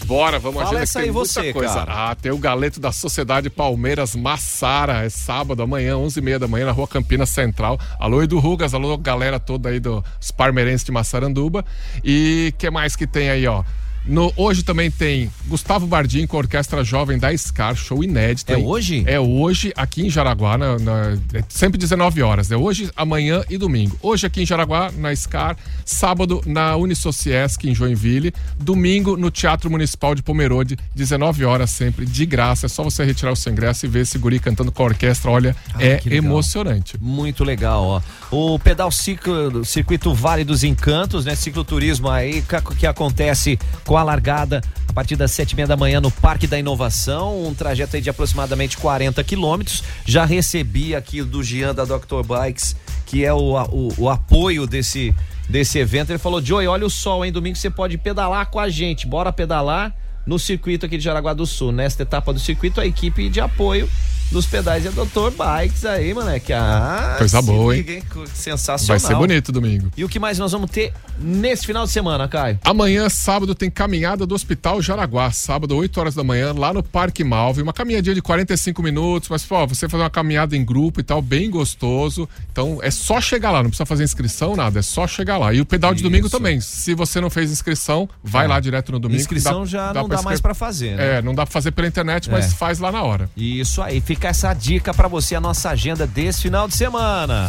[0.04, 1.74] Bora, vamos Fala agenda essa que tem aí muita você, coisa.
[1.74, 2.10] cara.
[2.10, 6.72] Ah, tem o Galeto da Sociedade Palmeiras Massara, é sábado amanhã, 11h30 da manhã, na
[6.72, 7.78] rua Campinas Central.
[7.98, 10.02] Alô, Edu Rugas, alô, galera toda aí dos
[10.36, 11.64] Parmeirenses de Massaranduba.
[12.04, 13.62] E que mais que tem aí, ó?
[14.04, 18.50] No, hoje também tem Gustavo Bardim com a Orquestra Jovem da Scar, show inédito.
[18.52, 18.64] É hein?
[18.66, 19.04] hoje?
[19.06, 22.50] É hoje, aqui em Jaraguá, na, na- é sempre 19 horas.
[22.50, 23.96] É hoje, amanhã e domingo.
[24.02, 25.56] Hoje aqui em Jaraguá, na Scar.
[25.84, 28.32] Sábado, na Unisociesc, em Joinville.
[28.58, 32.66] Domingo, no Teatro Municipal de Pomerode, 19 horas sempre, de graça.
[32.66, 35.30] É só você retirar o seu ingresso e ver esse guri cantando com a orquestra.
[35.30, 36.96] Olha, é emocionante.
[37.00, 38.00] Muito legal, ó.
[38.30, 41.34] O pedal ciclo, circuito Vale dos Encantos, né?
[41.34, 42.42] Cicloturismo aí
[42.78, 43.58] que acontece
[43.90, 47.44] com a largada a partir das sete e meia da manhã no Parque da Inovação,
[47.44, 49.82] um trajeto de aproximadamente 40 quilômetros.
[50.06, 52.22] Já recebi aqui do Gian da Dr.
[52.24, 55.12] Bikes, que é o, o, o apoio desse,
[55.48, 56.10] desse evento.
[56.10, 57.32] Ele falou: Joey, olha o sol, hein?
[57.32, 59.08] Domingo você pode pedalar com a gente.
[59.08, 59.92] Bora pedalar
[60.24, 61.72] no circuito aqui de Jaraguá do Sul.
[61.72, 63.90] Nesta etapa do circuito, a equipe de apoio
[64.30, 65.30] dos pedais é Dr.
[65.36, 66.52] Bikes aí, moleque.
[66.52, 67.82] Ah, Coisa boa, hein?
[67.82, 68.02] liga,
[68.32, 68.98] Sensacional.
[68.98, 69.90] Vai ser bonito domingo.
[69.96, 72.58] E o que mais nós vamos ter nesse final de semana, Caio?
[72.64, 75.30] Amanhã, sábado, tem caminhada do Hospital Jaraguá.
[75.32, 77.60] Sábado, 8 horas da manhã, lá no Parque Malve.
[77.62, 81.20] Uma caminhadinha de 45 minutos, mas, pô, você fazer uma caminhada em grupo e tal,
[81.20, 82.28] bem gostoso.
[82.52, 85.52] Então, é só chegar lá, não precisa fazer inscrição, nada, é só chegar lá.
[85.52, 86.36] E o pedal de domingo Isso.
[86.36, 86.60] também.
[86.60, 88.48] Se você não fez inscrição, vai É.
[88.48, 89.20] lá direto no domingo.
[89.20, 91.18] Inscrição já não dá mais pra fazer, né?
[91.18, 92.48] É, não dá pra fazer pela internet, mas É.
[92.48, 93.28] faz lá na hora.
[93.36, 97.48] Isso aí, fica essa dica pra você, a nossa agenda desse final de semana.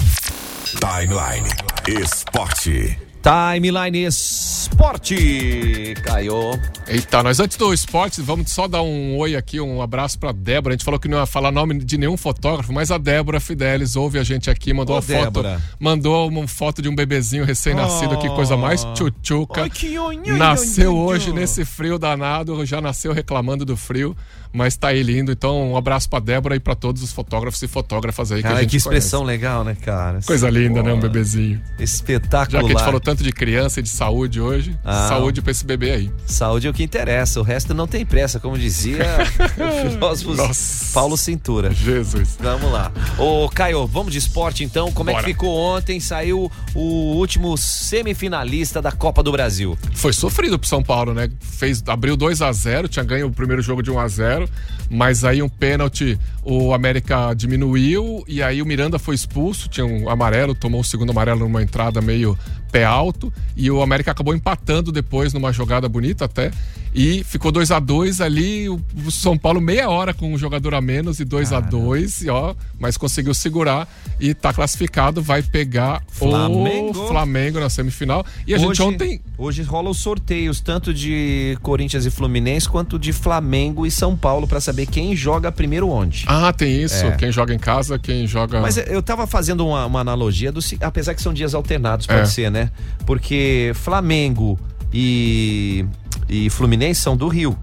[0.66, 1.50] Timeline
[1.88, 2.98] Esporte.
[3.22, 6.60] Timeline Esporte, Caio.
[6.88, 10.74] Eita, nós antes do esporte, vamos só dar um oi aqui, um abraço pra Débora.
[10.74, 13.96] A gente falou que não ia falar nome de nenhum fotógrafo, mas a Débora Fidelis
[13.96, 15.24] ouve a gente aqui, mandou Ô, uma foto.
[15.24, 15.62] Débora.
[15.80, 19.64] Mandou uma foto de um bebezinho recém-nascido, que coisa mais tchutchuca.
[19.64, 19.96] Ai, que
[20.36, 24.18] Nasceu hoje nesse frio danado, já nasceu reclamando do frio,
[24.54, 25.32] mas tá aí lindo.
[25.32, 28.50] Então, um abraço pra Débora e pra todos os fotógrafos e fotógrafas aí que a
[28.52, 29.38] Cara, gente que expressão conhece.
[29.42, 30.20] legal, né, cara?
[30.26, 30.94] Coisa linda, né?
[30.94, 31.62] Um bebezinho.
[31.80, 32.62] Espetacular.
[32.62, 34.78] Já que a gente falou tanto de criança e de saúde hoje.
[34.84, 35.08] Ah.
[35.08, 36.12] Saúde pra esse bebê aí.
[36.26, 39.06] Saúde é o que interessa, o resto não tem pressa, como dizia
[39.86, 40.94] o filósofo Nossa.
[40.94, 41.72] Paulo Cintura.
[41.72, 42.38] Jesus.
[42.40, 42.92] Vamos lá.
[43.18, 44.92] Ô, Caio, vamos de esporte então.
[44.92, 45.26] Como é Bora.
[45.26, 46.00] que ficou ontem?
[46.00, 49.78] Saiu o último semifinalista da Copa do Brasil.
[49.94, 51.30] Foi sofrido pro São Paulo, né?
[51.40, 54.41] Fez, abriu 2 a 0 tinha ganho o primeiro jogo de 1 a 0
[54.90, 60.10] mas aí um pênalti, o América diminuiu e aí o Miranda foi expulso, tinha um
[60.10, 62.38] amarelo, tomou o segundo amarelo numa entrada meio
[62.72, 66.52] pé alto e o América acabou empatando depois numa jogada bonita até
[66.94, 70.82] e ficou 2 a 2 ali, o São Paulo meia hora com um jogador a
[70.82, 73.88] menos e 2 a 2 e ó, mas conseguiu segurar
[74.20, 76.90] e tá classificado, vai pegar Flamengo.
[77.04, 78.26] o Flamengo na semifinal.
[78.46, 83.00] E a gente Hoje- ontem Hoje rola os sorteios, tanto de Corinthians e Fluminense, quanto
[83.00, 86.26] de Flamengo e São Paulo, pra saber quem joga primeiro onde.
[86.28, 87.06] Ah, tem isso.
[87.06, 87.12] É.
[87.16, 88.62] Quem joga em casa, quem joga.
[88.62, 92.26] Mas eu tava fazendo uma, uma analogia, do, apesar que são dias alternados, pode É.
[92.26, 92.70] ser, né?
[93.06, 94.60] Porque Flamengo
[94.94, 95.86] e,
[96.32, 97.56] e Fluminense são do Rio.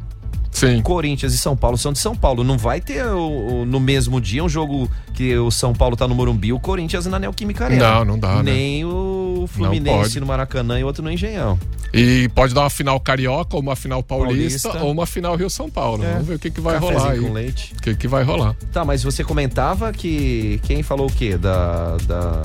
[0.51, 0.81] Sim.
[0.83, 2.43] Corinthians e São Paulo são de São Paulo.
[2.43, 6.09] Não vai ter o- o- no mesmo dia um jogo que o São Paulo tá
[6.09, 7.97] no Morumbi, o Corinthians na Neoquímica Arena.
[7.99, 8.53] Não, não dá, né?
[8.53, 11.59] Nem o Fluminense no Maracanã e outro no Engenhão.
[11.95, 14.85] E pode dar uma final carioca, ou uma final paulista, Paulista.
[14.87, 16.03] ou uma final Rio-São Paulo.
[16.05, 16.12] É.
[16.14, 17.21] Vamos ver o que, que vai Cafezinho rolar aí.
[17.21, 17.75] com leite.
[17.79, 18.57] O que, que vai rolar.
[18.73, 22.43] Tá, mas você comentava que quem falou o quê da, da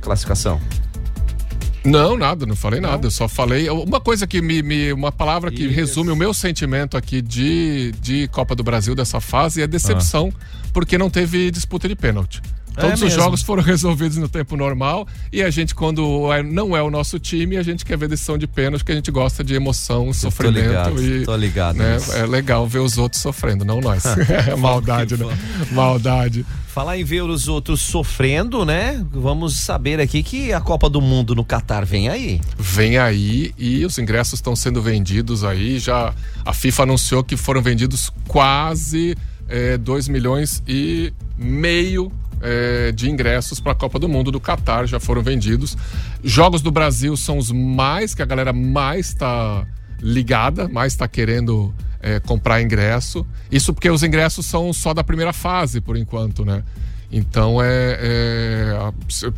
[0.00, 0.60] classificação?
[1.84, 3.06] Não, nada, não falei nada.
[3.06, 3.68] Eu só falei.
[3.70, 4.62] Uma coisa que me.
[4.62, 9.20] me- uma palavra que resume o meu sentimento aqui de, de Copa do Brasil dessa
[9.20, 10.30] fase é decepção,
[10.72, 12.42] porque não teve disputa de pênalti.
[12.80, 13.22] É Todos os mesmo.
[13.22, 17.18] jogos foram resolvidos no tempo normal e a gente, quando é- não é o nosso
[17.18, 20.66] time, a gente quer ver decisão de pênalti, porque a gente gosta de emoção, sofrimento
[20.66, 21.24] ligado, e.
[21.24, 24.04] tô ligado né, é legal ver os outros sofrendo, não nós.
[24.48, 25.26] é maldade, né?
[25.72, 26.44] Maldade.
[26.68, 29.04] Falar em ver os outros sofrendo, né?
[29.12, 32.40] Vamos saber aqui que a Copa do Mundo no Catar vem aí.
[32.56, 35.78] vem aí e os ingressos estão sendo vendidos aí.
[35.80, 36.14] Já
[36.44, 39.16] a FIFA anunciou que foram vendidos quase
[39.80, 44.98] 2 milhões e meio é, de ingressos para a Copa do Mundo do Catar já
[44.98, 45.76] foram vendidos.
[46.22, 49.66] Jogos do Brasil são os mais que a galera mais está
[50.00, 53.26] ligada, mais está querendo é, comprar ingresso.
[53.50, 56.62] Isso porque os ingressos são só da primeira fase por enquanto, né?
[57.12, 58.92] Então é, é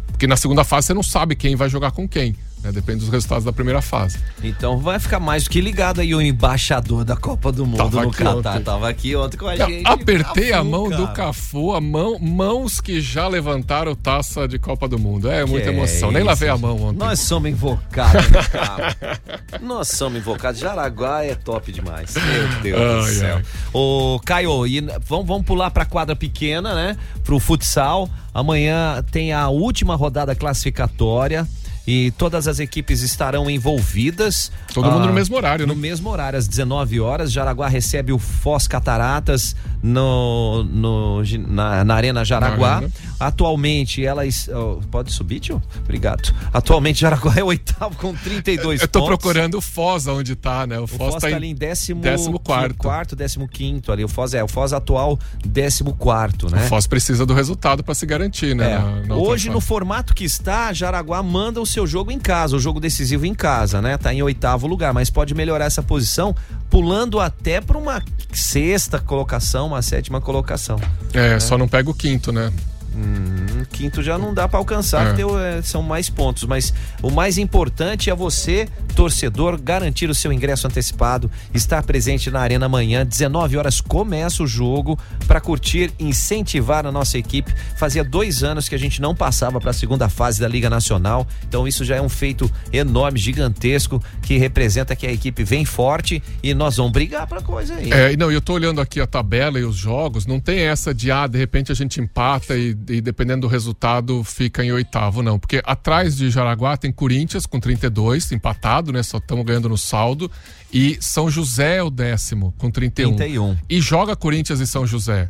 [0.09, 2.73] porque na segunda fase você não sabe quem vai jogar com quem, né?
[2.73, 4.19] Depende dos resultados da primeira fase.
[4.43, 8.03] Então vai ficar mais do que ligado aí o embaixador da Copa do Mundo Tava
[8.05, 8.61] no Catar.
[8.61, 9.87] Tava aqui ontem com a Não, gente.
[9.87, 11.13] apertei a Cafu, mão do cara.
[11.13, 15.31] Cafu, a mão, mãos que já levantaram taça de Copa do Mundo.
[15.31, 16.11] É muita Que emoção.
[16.11, 16.99] é Nem lavei a mão ontem.
[16.99, 18.97] Nós somos invocados, né, cara?
[19.61, 20.61] Nós somos invocados.
[20.61, 22.15] Jaraguá é top demais.
[22.15, 23.37] Meu Deus do Ai, céu.
[23.37, 23.43] ai.
[23.73, 26.97] Ô, Caio, e vamos, vamos pular pra quadra pequena, né?
[27.25, 28.09] Pro futsal.
[28.35, 31.47] Amanhã tem a última rodada classificatória.
[31.87, 34.53] E todas as equipes estarão envolvidas.
[34.72, 35.80] Todo mundo no mesmo horário, No né?
[35.80, 37.33] mesmo horário, às 19 horas.
[37.33, 42.70] Jaraguá recebe o Foz Cataratas no, no, na, na Arena Jaraguá.
[42.70, 42.93] Na arena.
[43.27, 44.27] Atualmente, ela.
[44.27, 45.62] es- oh, pode subir, tio?
[45.83, 46.35] Obrigado.
[46.53, 49.16] Atualmente, Jaraguá é oitavo com 32 Eu tô pontos.
[49.16, 50.79] procurando o Foz onde tá, né?
[50.79, 52.75] O O Foz, Foz tá ali em décimo, décimo quarto.
[52.77, 54.05] quarto, décimo quinto ali.
[54.05, 56.64] O Foz é, o Foz atual, décimo quarto, né?
[56.64, 58.73] O Foz precisa do resultado para se garantir, né?
[58.73, 58.79] É.
[58.79, 62.59] na- na Hoje, no formato que está, Jaraguá manda o seu jogo em casa, o
[62.61, 63.97] jogo decisivo em casa, né?
[63.99, 66.35] Tá em oitavo lugar, mas pode melhorar essa posição
[66.70, 68.03] pulando até para uma
[68.33, 70.81] sexta colocação, uma sétima colocação.
[71.12, 72.51] É, só não pega o quinto, né?
[72.95, 75.09] Hum, quinto já não dá para alcançar, É.
[75.12, 76.45] porque é, são mais pontos.
[76.45, 76.72] Mas
[77.03, 82.66] o mais importante é você, torcedor, garantir o seu ingresso antecipado, estar presente na Arena
[82.66, 87.55] amanhã, 19 horas começa o jogo, para curtir, incentivar a nossa equipe.
[87.76, 91.26] Fazia dois anos que a gente não passava para a segunda fase da Liga Nacional,
[91.49, 96.22] então isso já é um feito enorme, gigantesco, que representa que a equipe vem forte
[96.43, 97.93] e nós vamos brigar para coisa aí.
[97.93, 100.93] É, e não, eu tô olhando aqui a tabela e os jogos, não tem essa
[100.95, 105.22] de, ah, de repente a gente empata e, e dependendo do resultado fica em oitavo,
[105.22, 105.39] não.
[105.39, 109.03] Porque atrás de Jaraguá tem Corinthians com 32, empatado, né?
[109.03, 110.30] Só estamos ganhando no saldo.
[110.72, 113.16] E São José é o décimo, com 31.
[113.16, 113.57] 31.
[113.68, 115.28] E joga Corinthians e São José.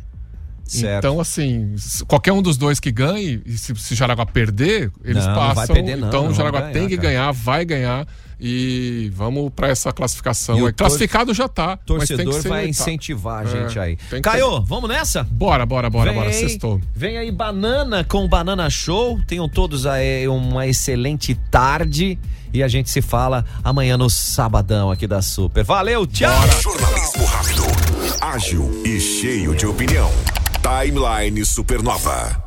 [0.65, 0.99] Certo.
[1.05, 1.75] Então, assim,
[2.07, 5.75] qualquer um dos dois que ganhe, se, se Jaraguá perder, eles Não, não vai passam.
[5.75, 7.07] perder, não, então, não o Jaraguá vai tem ganhar, que cara.
[7.09, 8.07] ganhar, vai ganhar.
[8.45, 10.65] E vamos para essa classificação.
[10.65, 10.73] Aí.
[10.73, 11.79] Classificado já tá.
[11.87, 13.97] mas tem que torcedor ser vai incentivar a gente É, aí.
[14.21, 15.23] Caio, ter- vamos nessa?
[15.23, 16.29] Bora, bora, bora, vem bora.
[16.29, 16.81] aí, Sextou.
[16.93, 19.17] Vem aí Banana com o Banana Show.
[19.25, 22.19] Tenham todos aí uma excelente tarde.
[22.53, 25.63] E a gente se fala amanhã no sabadão aqui da Super.
[25.63, 26.29] Valeu, tchau!
[26.61, 27.63] Jornalismo rápido,
[28.19, 30.11] ágil e cheio de opinião.
[30.61, 32.43] Timeline Supernova.